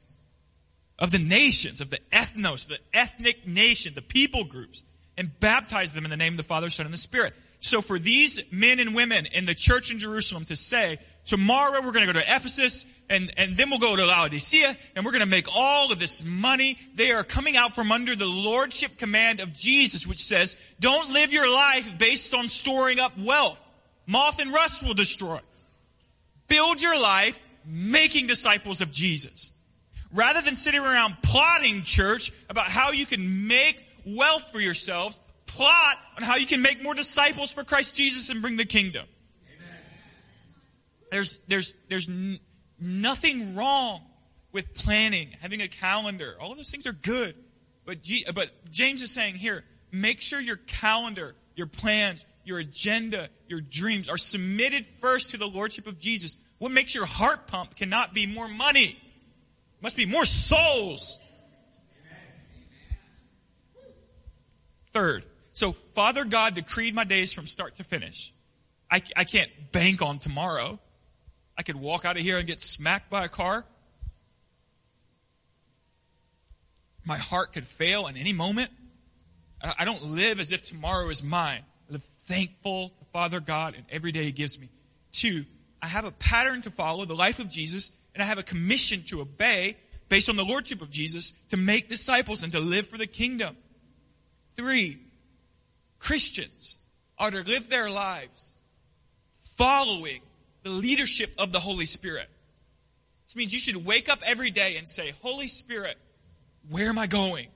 of 0.99 1.11
the 1.11 1.19
nations, 1.19 1.81
of 1.81 1.91
the 1.91 2.01
ethnos, 2.13 2.69
the 2.69 2.79
ethnic 2.93 3.47
nation, 3.47 3.95
the 3.95 4.03
people 4.03 4.45
groups, 4.45 4.85
and 5.17 5.39
baptize 5.41 5.95
them 5.95 6.05
in 6.05 6.11
the 6.11 6.17
name 6.17 6.33
of 6.33 6.37
the 6.37 6.43
Father, 6.43 6.71
Son, 6.71 6.87
and 6.87 6.93
the 6.93 6.99
Spirit. 6.99 7.35
So 7.61 7.81
for 7.81 7.99
these 7.99 8.41
men 8.53 8.79
and 8.79 8.95
women 8.95 9.27
in 9.27 9.45
the 9.45 9.55
church 9.55 9.91
in 9.91 9.99
Jerusalem 9.99 10.45
to 10.47 10.57
say 10.57 10.99
tomorrow 11.25 11.81
we're 11.83 11.93
going 11.93 12.07
to 12.07 12.13
go 12.13 12.19
to 12.19 12.35
Ephesus 12.37 12.87
and, 13.11 13.33
and 13.37 13.57
then 13.57 13.69
we'll 13.69 13.81
go 13.81 13.97
to 13.97 14.07
Laodicea 14.07 14.77
and 14.95 15.05
we're 15.05 15.11
going 15.11 15.21
to 15.21 15.27
make 15.27 15.49
all 15.55 15.91
of 15.91 15.99
this 15.99 16.23
money. 16.25 16.79
They 16.95 17.11
are 17.11 17.25
coming 17.25 17.57
out 17.57 17.75
from 17.75 17.91
under 17.91 18.15
the 18.15 18.27
lordship 18.27 18.97
command 18.97 19.41
of 19.41 19.53
Jesus, 19.53 20.07
which 20.07 20.23
says, 20.23 20.57
don't 20.79 21.13
live 21.13 21.33
your 21.33 21.53
life 21.53 21.99
based 21.99 22.33
on 22.33 22.47
storing 22.47 23.01
up 23.01 23.13
wealth. 23.19 23.61
Moth 24.07 24.41
and 24.41 24.53
rust 24.53 24.87
will 24.87 24.95
destroy. 24.95 25.41
Build 26.47 26.81
your 26.81 26.99
life 26.99 27.41
making 27.67 28.29
disciples 28.29 28.81
of 28.81 28.93
Jesus. 28.93 29.51
Rather 30.13 30.41
than 30.41 30.57
sitting 30.57 30.81
around 30.81 31.17
plotting 31.23 31.83
church 31.83 32.33
about 32.49 32.67
how 32.69 32.93
you 32.93 33.05
can 33.05 33.47
make 33.47 33.83
wealth 34.07 34.51
for 34.51 34.61
yourselves, 34.61 35.21
plot 35.47 35.99
on 36.17 36.23
how 36.23 36.37
you 36.37 36.47
can 36.47 36.63
make 36.63 36.83
more 36.83 36.95
disciples 36.95 37.53
for 37.53 37.65
Christ 37.65 37.95
Jesus 37.95 38.31
and 38.31 38.41
bring 38.41 38.57
the 38.57 38.65
kingdom. 38.65 39.07
Amen. 39.55 39.77
There's, 41.11 41.39
there's, 41.49 41.75
there's 41.89 42.09
n- 42.09 42.39
nothing 42.81 43.55
wrong 43.55 44.03
with 44.53 44.75
planning, 44.75 45.29
having 45.41 45.61
a 45.61 45.69
calendar. 45.69 46.37
All 46.41 46.53
of 46.53 46.57
those 46.57 46.71
things 46.71 46.87
are 46.87 46.93
good. 46.93 47.35
But, 47.85 48.03
G- 48.03 48.25
but 48.35 48.51
James 48.71 49.03
is 49.03 49.11
saying 49.11 49.35
here, 49.35 49.65
make 49.93 50.21
sure 50.21 50.41
your 50.41 50.57
calendar, 50.57 51.35
your 51.55 51.67
plans, 51.67 52.25
your 52.45 52.59
agenda, 52.59 53.29
your 53.47 53.61
dreams 53.61 54.09
are 54.09 54.17
submitted 54.17 54.87
first 54.87 55.31
to 55.33 55.37
the 55.37 55.47
Lordship 55.47 55.87
of 55.87 55.99
Jesus. 55.99 56.37
What 56.59 56.73
makes 56.73 56.95
your 56.95 57.07
heart 57.07 57.47
pump 57.47 57.77
cannot 57.77 58.15
be 58.15 58.27
more 58.27 58.49
money. 58.49 58.99
Must 59.81 59.97
be 59.97 60.07
more 60.07 60.25
souls. 60.25 61.21
Third, 64.93 65.25
so 65.53 65.73
Father 65.95 66.25
God 66.25 66.55
decreed 66.55 66.95
my 66.95 67.05
days 67.05 67.33
from 67.33 67.47
start 67.47 67.77
to 67.77 67.85
finish. 67.85 68.33
I, 68.91 69.03
I 69.17 69.25
can't 69.25 69.51
bank 69.71 70.03
on 70.03 70.19
tomorrow. 70.19 70.81
I 71.57 71.63
could 71.63 71.77
walk 71.77 72.05
out 72.05 72.17
of 72.17 72.23
here 72.23 72.39
and 72.39 72.47
get 72.47 72.61
smacked 72.61 73.11
by 73.11 73.25
a 73.25 73.29
car. 73.29 73.65
My 77.05 77.19
heart 77.19 77.53
could 77.53 77.67
fail 77.67 78.07
in 78.07 78.17
any 78.17 78.33
moment. 78.33 78.71
I 79.61 79.85
don't 79.85 80.03
live 80.05 80.41
as 80.41 80.53
if 80.53 80.63
tomorrow 80.63 81.09
is 81.09 81.23
mine. 81.23 81.63
I 81.89 81.93
live 81.93 82.05
thankful 82.27 82.91
to 82.91 83.05
Father 83.13 83.41
God 83.41 83.75
and 83.75 83.85
every 83.91 84.13
day 84.13 84.25
He 84.25 84.33
gives 84.33 84.59
me. 84.59 84.71
Two, 85.11 85.45
I 85.83 85.87
have 85.87 86.05
a 86.05 86.13
pattern 86.13 86.63
to 86.63 86.71
follow, 86.71 87.05
the 87.05 87.15
life 87.15 87.39
of 87.39 87.49
Jesus, 87.49 87.91
and 88.19 88.25
I 88.25 88.27
have 88.27 88.39
a 88.39 88.43
commission 88.43 89.05
to 89.05 89.21
obey 89.21 89.77
based 90.09 90.29
on 90.29 90.35
the 90.35 90.45
Lordship 90.45 90.83
of 90.83 90.91
Jesus 90.91 91.35
to 91.51 91.57
make 91.57 91.89
disciples 91.89 92.43
and 92.43 92.51
to 92.51 92.59
live 92.59 92.89
for 92.89 92.99
the 92.99 93.07
kingdom. 93.07 93.57
Three, 94.57 94.99
Christians 96.01 96.79
are 97.17 97.31
to 97.31 97.43
live 97.45 97.71
their 97.71 97.89
lives 97.89 98.55
following 99.57 100.19
the 100.65 100.71
leadership 100.71 101.31
of 101.39 101.53
the 101.53 101.61
Holy 101.61 101.87
Spirit. 101.87 102.29
This 103.25 103.37
means 103.37 103.53
you 103.53 103.61
should 103.61 103.87
wake 103.87 104.09
up 104.09 104.19
every 104.27 104.51
day 104.51 104.77
and 104.79 104.89
say, 104.89 105.15
Holy 105.23 105.47
Spirit, 105.47 105.97
where 106.69 106.89
am 106.89 106.99
I 106.99 107.07
going? 107.07 107.47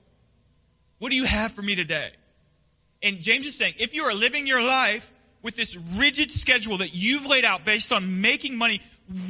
What 0.99 1.09
do 1.09 1.17
you 1.17 1.25
have 1.25 1.51
for 1.51 1.61
me 1.61 1.75
today? 1.75 2.11
And 3.01 3.19
James 3.19 3.45
is 3.45 3.57
saying, 3.57 3.73
if 3.79 3.93
you 3.93 4.03
are 4.03 4.13
living 4.13 4.47
your 4.47 4.61
life 4.61 5.11
with 5.41 5.57
this 5.57 5.75
rigid 5.97 6.31
schedule 6.31 6.77
that 6.77 6.95
you've 6.95 7.25
laid 7.25 7.43
out 7.43 7.65
based 7.65 7.91
on 7.91 8.21
making 8.21 8.55
money, 8.55 8.79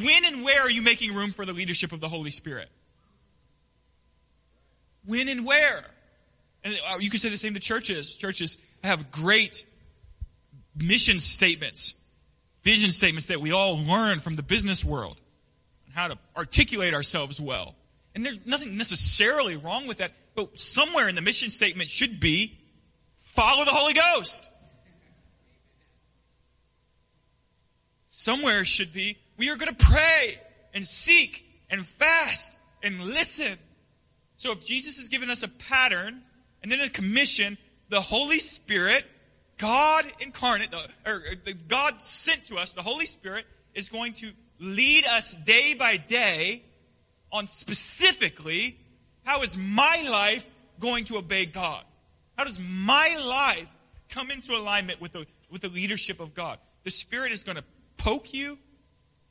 when 0.02 0.26
and 0.26 0.44
where 0.44 0.62
are 0.62 0.70
you 0.70 0.82
making 0.82 1.14
room 1.14 1.32
for 1.32 1.46
the 1.46 1.54
leadership 1.54 1.92
of 1.92 2.00
the 2.00 2.10
Holy 2.10 2.32
Spirit? 2.32 2.70
When 5.06 5.28
and 5.28 5.46
where? 5.46 5.84
And 6.64 6.76
uh, 6.92 6.98
you 7.00 7.10
could 7.10 7.20
say 7.20 7.30
the 7.30 7.38
same 7.38 7.54
to 7.56 7.60
churches. 7.60 8.16
Churches 8.16 8.58
have 8.84 9.12
great 9.12 9.66
mission 10.76 11.20
statements, 11.20 11.96
vision 12.64 12.92
statements 12.92 13.28
that 13.28 13.42
we 13.42 13.52
all 13.52 13.82
learn 13.84 14.20
from 14.20 14.36
the 14.36 14.44
business 14.44 14.84
world, 14.84 15.20
how 15.94 16.08
to 16.08 16.18
articulate 16.38 16.94
ourselves 16.94 17.40
well. 17.42 17.76
And 18.16 18.26
there's 18.26 18.46
nothing 18.46 18.78
necessarily 18.78 19.58
wrong 19.58 19.88
with 19.88 19.98
that, 19.98 20.12
but 20.36 20.58
somewhere 20.58 21.08
in 21.08 21.16
the 21.16 21.22
mission 21.22 21.50
statement 21.50 21.90
should 21.90 22.20
be 22.20 22.58
follow 23.20 23.66
the 23.66 23.72
Holy 23.72 23.94
Ghost. 23.94 24.50
Somewhere 28.08 28.64
should 28.64 28.94
be 28.94 29.18
we 29.38 29.50
are 29.50 29.58
going 29.58 29.74
to 29.74 29.86
pray 29.86 30.40
and 30.74 30.86
seek 30.86 31.46
and 31.70 31.86
fast 31.86 32.58
and 32.82 33.00
listen. 33.02 33.58
So 34.38 34.52
if 34.52 34.66
Jesus 34.66 34.98
has 34.98 35.08
given 35.08 35.30
us 35.30 35.44
a 35.44 35.48
pattern 35.48 36.22
and 36.62 36.72
then 36.72 36.80
a 36.82 36.90
commission, 36.90 37.58
the 37.90 38.02
Holy 38.02 38.40
Spirit, 38.40 39.06
God 39.58 40.06
incarnate, 40.20 40.72
the, 40.72 40.78
or 41.06 41.16
uh, 41.16 41.36
the 41.46 41.54
God 41.54 42.00
sent 42.02 42.46
to 42.46 42.58
us, 42.58 42.74
the 42.74 42.82
Holy 42.82 43.06
Spirit 43.06 43.46
is 43.74 43.90
going 43.90 44.14
to 44.14 44.32
lead 44.60 45.06
us 45.06 45.36
day 45.36 45.74
by 45.74 45.98
day 45.98 46.64
on 47.32 47.48
specifically 47.48 48.78
how 49.24 49.42
is 49.42 49.58
my 49.58 50.04
life 50.10 50.46
going 50.80 51.06
to 51.06 51.18
obey 51.18 51.46
God? 51.46 51.84
How 52.38 52.44
does 52.44 52.60
my 52.60 53.16
life 53.24 53.68
come 54.10 54.32
into 54.32 54.54
alignment 54.54 55.00
with 55.00 55.14
the, 55.14 55.26
with 55.50 55.62
the 55.62 55.70
leadership 55.70 56.20
of 56.20 56.34
God? 56.34 56.60
The 56.84 56.92
Spirit 56.92 57.32
is 57.32 57.44
going 57.44 57.58
to 57.58 57.64
poke 57.98 58.34
you. 58.34 58.60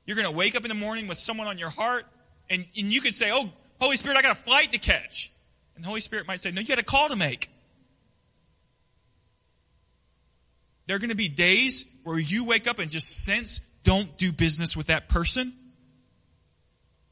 You're 0.07 0.17
going 0.17 0.29
to 0.29 0.37
wake 0.37 0.57
up 0.57 0.65
in 0.65 0.69
the 0.69 0.75
morning 0.75 1.07
with 1.07 1.19
someone 1.19 1.47
on 1.47 1.59
your 1.59 1.71
heart, 1.71 2.05
and, 2.51 2.65
and 2.77 2.93
you 2.93 3.01
could 3.01 3.15
say, 3.15 3.31
Oh, 3.33 3.51
Holy 3.81 3.97
Spirit, 3.97 4.17
I 4.17 4.23
got 4.23 4.33
a 4.33 4.41
flight 4.41 4.73
to 4.73 4.79
catch. 4.79 5.33
And 5.75 5.85
the 5.85 5.89
Holy 5.89 6.01
Spirit 6.01 6.27
might 6.27 6.41
say, 6.41 6.51
No, 6.51 6.61
you 6.61 6.69
got 6.69 6.79
a 6.79 6.83
call 6.83 7.09
to 7.09 7.17
make. 7.17 7.51
There 10.87 10.97
are 10.97 10.99
going 10.99 11.11
to 11.11 11.17
be 11.17 11.29
days 11.29 11.87
where 12.03 12.19
you 12.19 12.45
wake 12.45 12.67
up 12.67 12.79
and 12.79 12.91
just 12.91 13.25
sense, 13.25 13.61
don't 13.85 14.17
do 14.19 14.33
business 14.33 14.77
with 14.77 14.89
that 14.89 15.09
person. 15.09 15.53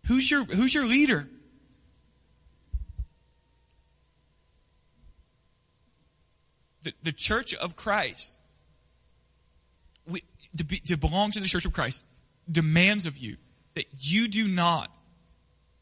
Who's 0.06 0.30
your, 0.30 0.44
who's 0.44 0.74
your 0.74 0.86
leader? 0.86 1.28
The, 6.82 6.92
the 7.02 7.12
church 7.12 7.54
of 7.54 7.76
Christ, 7.76 8.38
we, 10.06 10.22
to, 10.56 10.64
be, 10.64 10.78
to 10.78 10.96
belong 10.96 11.30
to 11.32 11.40
the 11.40 11.46
church 11.46 11.66
of 11.66 11.72
Christ, 11.72 12.04
demands 12.50 13.06
of 13.06 13.18
you 13.18 13.36
that 13.74 13.86
you 13.98 14.28
do 14.28 14.48
not, 14.48 14.94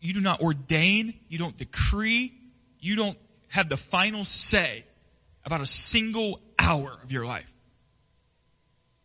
you 0.01 0.13
do 0.13 0.21
not 0.21 0.41
ordain, 0.41 1.15
you 1.29 1.39
don't 1.39 1.57
decree, 1.57 2.33
you 2.81 2.97
don't 2.97 3.19
have 3.49 3.69
the 3.69 3.77
final 3.77 4.25
say 4.25 4.85
about 5.45 5.61
a 5.61 5.67
single 5.67 6.41
hour 6.59 6.99
of 7.03 7.11
your 7.11 7.25
life. 7.25 7.53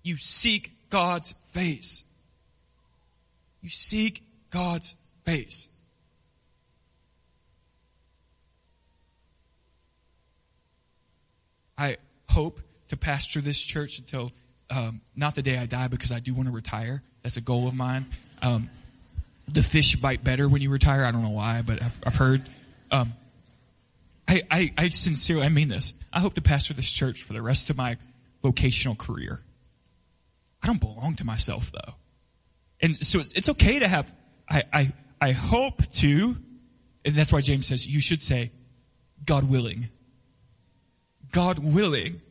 You 0.04 0.17
seek 0.17 0.71
God's 0.89 1.34
face. 1.52 2.04
You 3.62 3.69
seek 3.69 4.21
God's 4.49 4.95
face. 5.23 5.69
I 11.78 11.97
hope 12.30 12.60
to 12.89 12.97
pastor 12.97 13.41
this 13.41 13.60
church 13.60 13.99
until 13.99 14.32
um, 14.69 15.02
not 15.15 15.36
the 15.36 15.41
day 15.41 15.58
I 15.58 15.65
die 15.65 15.88
because 15.88 16.12
I 16.12 16.19
do 16.19 16.34
want 16.34 16.47
to 16.47 16.54
retire. 16.54 17.02
That's 17.23 17.38
a 17.38 17.41
goal 17.41 17.67
of 17.67 17.73
mine. 17.73 18.05
Um, 18.41 18.69
the 19.51 19.63
fish 19.63 19.95
bite 19.95 20.23
better 20.23 20.47
when 20.47 20.62
you 20.62 20.69
retire. 20.69 21.05
I 21.05 21.12
don't 21.12 21.23
know 21.23 21.29
why, 21.29 21.62
but 21.62 21.81
I've, 21.81 21.99
I've 22.05 22.15
heard. 22.15 22.43
Um, 22.91 23.13
I, 24.27 24.41
I, 24.51 24.73
I 24.77 24.89
sincerely, 24.89 25.43
I 25.43 25.49
mean 25.49 25.69
this. 25.69 25.93
I 26.12 26.19
hope 26.19 26.36
to 26.36 26.41
pastor 26.41 26.73
this 26.73 26.89
church 26.89 27.23
for 27.23 27.33
the 27.33 27.41
rest 27.41 27.69
of 27.69 27.77
my 27.77 27.97
vocational 28.41 28.95
career. 28.95 29.41
I 30.62 30.67
don't 30.67 30.79
belong 30.79 31.15
to 31.15 31.25
myself 31.25 31.71
though. 31.71 31.95
And 32.81 32.97
so 32.97 33.19
it's, 33.19 33.33
it's 33.33 33.49
okay 33.49 33.79
to 33.79 33.88
have, 33.88 34.13
I, 34.49 34.63
I, 34.71 34.93
I 35.19 35.31
hope 35.31 35.86
to, 35.93 36.38
and 37.05 37.15
that's 37.15 37.31
why 37.31 37.41
James 37.41 37.67
says 37.67 37.88
you 37.88 38.01
should 38.01 38.21
say, 38.21 38.51
God 39.25 39.49
willing. 39.49 39.89
God 41.31 41.59
willing, 41.59 42.21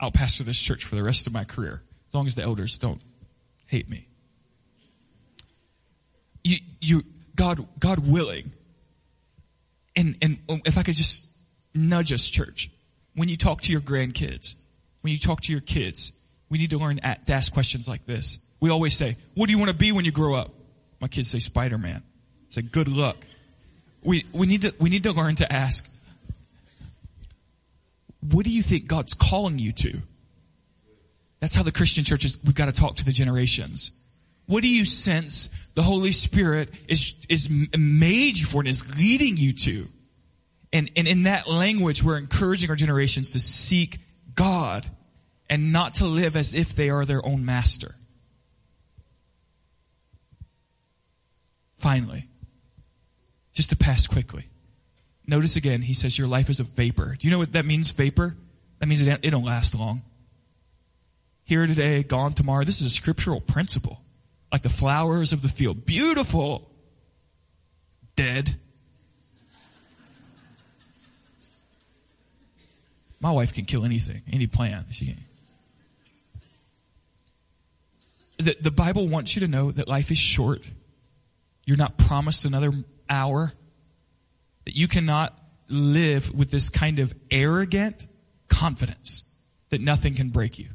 I'll 0.00 0.10
pastor 0.10 0.44
this 0.44 0.58
church 0.58 0.84
for 0.84 0.96
the 0.96 1.02
rest 1.02 1.26
of 1.26 1.32
my 1.32 1.44
career, 1.44 1.82
as 2.08 2.14
long 2.14 2.26
as 2.26 2.34
the 2.34 2.42
elders 2.42 2.78
don't 2.78 3.00
hate 3.66 3.88
me. 3.88 4.08
You, 6.44 6.58
you, 6.80 7.02
God, 7.34 7.66
God 7.78 8.06
willing. 8.06 8.52
And, 9.96 10.16
and 10.22 10.38
um, 10.48 10.60
if 10.64 10.78
I 10.78 10.82
could 10.82 10.94
just 10.94 11.26
nudge 11.74 12.12
us, 12.12 12.28
church, 12.28 12.70
when 13.14 13.28
you 13.28 13.36
talk 13.36 13.62
to 13.62 13.72
your 13.72 13.80
grandkids, 13.80 14.54
when 15.00 15.12
you 15.12 15.18
talk 15.18 15.40
to 15.42 15.52
your 15.52 15.60
kids, 15.60 16.12
we 16.48 16.58
need 16.58 16.70
to 16.70 16.78
learn 16.78 16.98
to 16.98 17.32
ask 17.32 17.52
questions 17.52 17.88
like 17.88 18.04
this. 18.06 18.38
We 18.60 18.70
always 18.70 18.96
say, 18.96 19.16
what 19.34 19.46
do 19.46 19.52
you 19.52 19.58
want 19.58 19.70
to 19.70 19.76
be 19.76 19.92
when 19.92 20.04
you 20.04 20.12
grow 20.12 20.34
up? 20.34 20.52
My 21.00 21.08
kids 21.08 21.28
say 21.28 21.38
Spider-Man. 21.38 22.02
Say, 22.50 22.62
good 22.62 22.88
luck. 22.88 23.16
We, 24.04 24.24
we 24.32 24.46
need 24.46 24.62
to, 24.62 24.74
we 24.78 24.90
need 24.90 25.02
to 25.04 25.12
learn 25.12 25.36
to 25.36 25.52
ask, 25.52 25.86
what 28.20 28.44
do 28.44 28.50
you 28.50 28.62
think 28.62 28.86
God's 28.86 29.14
calling 29.14 29.58
you 29.58 29.72
to? 29.72 30.00
That's 31.40 31.54
how 31.54 31.62
the 31.62 31.72
Christian 31.72 32.04
church 32.04 32.24
is, 32.24 32.38
we've 32.42 32.54
got 32.54 32.66
to 32.66 32.72
talk 32.72 32.96
to 32.96 33.04
the 33.04 33.12
generations. 33.12 33.92
What 34.46 34.62
do 34.62 34.68
you 34.68 34.84
sense 34.84 35.48
the 35.74 35.82
Holy 35.82 36.12
Spirit 36.12 36.70
is, 36.88 37.14
is 37.28 37.48
made 37.50 38.36
you 38.36 38.46
for 38.46 38.60
and 38.60 38.68
is 38.68 38.96
leading 38.96 39.36
you 39.36 39.52
to? 39.52 39.88
And, 40.72 40.90
and 40.96 41.06
in 41.06 41.22
that 41.22 41.48
language, 41.48 42.02
we're 42.02 42.18
encouraging 42.18 42.68
our 42.70 42.76
generations 42.76 43.32
to 43.32 43.40
seek 43.40 43.98
God 44.34 44.86
and 45.48 45.72
not 45.72 45.94
to 45.94 46.06
live 46.06 46.36
as 46.36 46.54
if 46.54 46.74
they 46.74 46.90
are 46.90 47.04
their 47.04 47.24
own 47.24 47.44
master. 47.44 47.94
finally, 51.84 52.24
just 53.52 53.68
to 53.68 53.76
pass 53.76 54.06
quickly. 54.06 54.48
Notice 55.26 55.56
again, 55.56 55.82
he 55.82 55.92
says 55.92 56.18
your 56.18 56.26
life 56.26 56.48
is 56.48 56.58
a 56.58 56.64
vapor. 56.64 57.14
Do 57.18 57.28
you 57.28 57.30
know 57.30 57.38
what 57.38 57.52
that 57.52 57.66
means, 57.66 57.90
vapor? 57.90 58.38
That 58.78 58.86
means 58.86 59.02
it, 59.02 59.20
it 59.22 59.30
don't 59.30 59.44
last 59.44 59.78
long. 59.78 60.00
Here 61.44 61.66
today, 61.66 62.02
gone 62.02 62.32
tomorrow. 62.32 62.64
This 62.64 62.80
is 62.80 62.86
a 62.86 62.90
scriptural 62.90 63.38
principle. 63.38 64.00
Like 64.54 64.62
the 64.62 64.68
flowers 64.68 65.32
of 65.32 65.42
the 65.42 65.48
field. 65.48 65.84
Beautiful. 65.84 66.70
Dead. 68.14 68.54
My 73.18 73.32
wife 73.32 73.52
can 73.52 73.64
kill 73.64 73.84
anything, 73.84 74.22
any 74.32 74.46
plant. 74.46 74.86
She 74.92 75.06
can. 75.06 75.24
The, 78.36 78.56
the 78.60 78.70
Bible 78.70 79.08
wants 79.08 79.34
you 79.34 79.40
to 79.40 79.48
know 79.48 79.72
that 79.72 79.88
life 79.88 80.12
is 80.12 80.18
short. 80.18 80.70
You're 81.66 81.76
not 81.76 81.98
promised 81.98 82.44
another 82.44 82.70
hour. 83.10 83.52
That 84.66 84.76
you 84.76 84.86
cannot 84.86 85.36
live 85.68 86.32
with 86.32 86.52
this 86.52 86.68
kind 86.68 87.00
of 87.00 87.12
arrogant 87.28 88.06
confidence 88.46 89.24
that 89.70 89.80
nothing 89.80 90.14
can 90.14 90.28
break 90.28 90.60
you. 90.60 90.68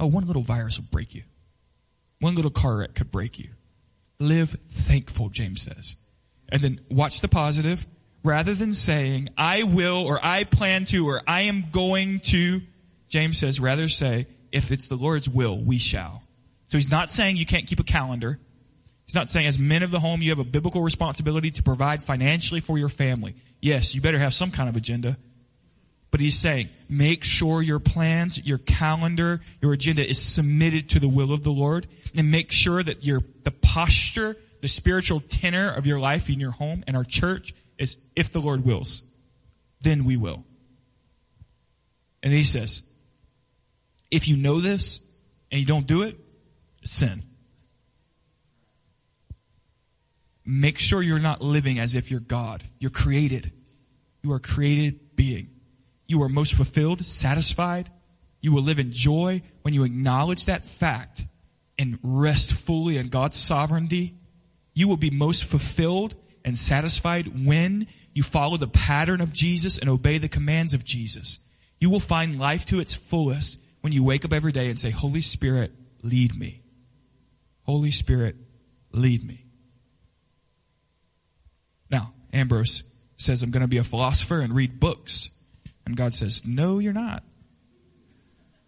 Oh, 0.00 0.06
one 0.08 0.26
little 0.26 0.42
virus 0.42 0.78
will 0.78 0.88
break 0.90 1.14
you. 1.14 1.22
One 2.24 2.36
little 2.36 2.50
car 2.50 2.78
wreck 2.78 2.94
could 2.94 3.10
break 3.10 3.38
you. 3.38 3.50
Live 4.18 4.56
thankful, 4.70 5.28
James 5.28 5.60
says. 5.60 5.96
And 6.48 6.62
then 6.62 6.80
watch 6.90 7.20
the 7.20 7.28
positive. 7.28 7.86
Rather 8.22 8.54
than 8.54 8.72
saying, 8.72 9.28
I 9.36 9.64
will, 9.64 9.98
or 10.06 10.18
I 10.24 10.44
plan 10.44 10.86
to, 10.86 11.06
or 11.06 11.20
I 11.28 11.42
am 11.42 11.66
going 11.70 12.20
to, 12.20 12.62
James 13.10 13.36
says, 13.36 13.60
rather 13.60 13.88
say, 13.88 14.24
if 14.50 14.72
it's 14.72 14.88
the 14.88 14.94
Lord's 14.94 15.28
will, 15.28 15.58
we 15.58 15.76
shall. 15.76 16.22
So 16.68 16.78
he's 16.78 16.90
not 16.90 17.10
saying 17.10 17.36
you 17.36 17.44
can't 17.44 17.66
keep 17.66 17.78
a 17.78 17.84
calendar. 17.84 18.40
He's 19.04 19.14
not 19.14 19.30
saying 19.30 19.46
as 19.46 19.58
men 19.58 19.82
of 19.82 19.90
the 19.90 20.00
home, 20.00 20.22
you 20.22 20.30
have 20.30 20.38
a 20.38 20.44
biblical 20.44 20.80
responsibility 20.80 21.50
to 21.50 21.62
provide 21.62 22.02
financially 22.02 22.62
for 22.62 22.78
your 22.78 22.88
family. 22.88 23.34
Yes, 23.60 23.94
you 23.94 24.00
better 24.00 24.18
have 24.18 24.32
some 24.32 24.50
kind 24.50 24.70
of 24.70 24.76
agenda. 24.76 25.18
But 26.14 26.20
he's 26.20 26.38
saying, 26.38 26.68
make 26.88 27.24
sure 27.24 27.60
your 27.60 27.80
plans, 27.80 28.40
your 28.46 28.58
calendar, 28.58 29.40
your 29.60 29.72
agenda 29.72 30.08
is 30.08 30.22
submitted 30.22 30.88
to 30.90 31.00
the 31.00 31.08
will 31.08 31.32
of 31.32 31.42
the 31.42 31.50
Lord 31.50 31.88
and 32.14 32.30
make 32.30 32.52
sure 32.52 32.84
that 32.84 33.04
your, 33.04 33.20
the 33.42 33.50
posture, 33.50 34.36
the 34.60 34.68
spiritual 34.68 35.18
tenor 35.18 35.74
of 35.74 35.88
your 35.88 35.98
life 35.98 36.30
in 36.30 36.38
your 36.38 36.52
home 36.52 36.84
and 36.86 36.96
our 36.96 37.02
church 37.02 37.52
is 37.78 37.96
if 38.14 38.30
the 38.30 38.38
Lord 38.38 38.64
wills, 38.64 39.02
then 39.80 40.04
we 40.04 40.16
will. 40.16 40.44
And 42.22 42.32
he 42.32 42.44
says, 42.44 42.84
if 44.08 44.28
you 44.28 44.36
know 44.36 44.60
this 44.60 45.00
and 45.50 45.58
you 45.58 45.66
don't 45.66 45.88
do 45.88 46.02
it, 46.02 46.16
sin. 46.84 47.24
Make 50.46 50.78
sure 50.78 51.02
you're 51.02 51.18
not 51.18 51.42
living 51.42 51.80
as 51.80 51.96
if 51.96 52.12
you're 52.12 52.20
God. 52.20 52.62
You're 52.78 52.92
created. 52.92 53.50
You 54.22 54.30
are 54.30 54.38
created 54.38 55.16
being. 55.16 55.48
You 56.06 56.22
are 56.22 56.28
most 56.28 56.54
fulfilled, 56.54 57.04
satisfied. 57.04 57.90
You 58.40 58.52
will 58.52 58.62
live 58.62 58.78
in 58.78 58.92
joy 58.92 59.42
when 59.62 59.74
you 59.74 59.84
acknowledge 59.84 60.46
that 60.46 60.64
fact 60.64 61.24
and 61.78 61.98
rest 62.02 62.52
fully 62.52 62.98
in 62.98 63.08
God's 63.08 63.36
sovereignty. 63.36 64.16
You 64.74 64.88
will 64.88 64.96
be 64.96 65.10
most 65.10 65.44
fulfilled 65.44 66.16
and 66.44 66.58
satisfied 66.58 67.46
when 67.46 67.86
you 68.12 68.22
follow 68.22 68.56
the 68.56 68.68
pattern 68.68 69.20
of 69.20 69.32
Jesus 69.32 69.78
and 69.78 69.88
obey 69.88 70.18
the 70.18 70.28
commands 70.28 70.74
of 70.74 70.84
Jesus. 70.84 71.38
You 71.80 71.90
will 71.90 72.00
find 72.00 72.38
life 72.38 72.64
to 72.66 72.80
its 72.80 72.94
fullest 72.94 73.58
when 73.80 73.92
you 73.92 74.04
wake 74.04 74.24
up 74.24 74.32
every 74.32 74.52
day 74.52 74.68
and 74.68 74.78
say, 74.78 74.90
Holy 74.90 75.20
Spirit, 75.20 75.72
lead 76.02 76.38
me. 76.38 76.62
Holy 77.62 77.90
Spirit, 77.90 78.36
lead 78.92 79.26
me. 79.26 79.46
Now, 81.90 82.12
Ambrose 82.32 82.82
says, 83.16 83.42
I'm 83.42 83.50
going 83.50 83.62
to 83.62 83.68
be 83.68 83.78
a 83.78 83.84
philosopher 83.84 84.40
and 84.40 84.54
read 84.54 84.80
books. 84.80 85.30
And 85.86 85.96
God 85.96 86.14
says, 86.14 86.42
No, 86.44 86.78
you're 86.78 86.92
not. 86.92 87.24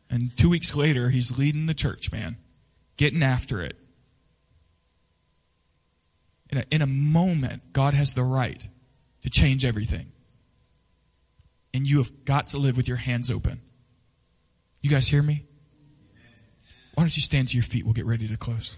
And 0.08 0.36
two 0.36 0.48
weeks 0.48 0.74
later, 0.74 1.10
he's 1.10 1.36
leading 1.38 1.66
the 1.66 1.74
church, 1.74 2.12
man, 2.12 2.36
getting 2.96 3.22
after 3.22 3.60
it. 3.60 3.76
In 6.50 6.58
a, 6.58 6.64
in 6.70 6.82
a 6.82 6.86
moment, 6.86 7.72
God 7.72 7.94
has 7.94 8.14
the 8.14 8.22
right 8.22 8.68
to 9.22 9.30
change 9.30 9.64
everything. 9.64 10.12
And 11.74 11.88
you 11.88 11.98
have 11.98 12.24
got 12.24 12.48
to 12.48 12.58
live 12.58 12.76
with 12.76 12.86
your 12.86 12.96
hands 12.96 13.30
open. 13.30 13.60
You 14.80 14.90
guys 14.90 15.08
hear 15.08 15.22
me? 15.22 15.44
Why 16.94 17.02
don't 17.02 17.16
you 17.16 17.22
stand 17.22 17.48
to 17.48 17.56
your 17.56 17.64
feet? 17.64 17.84
We'll 17.84 17.92
get 17.92 18.06
ready 18.06 18.28
to 18.28 18.36
close. 18.36 18.76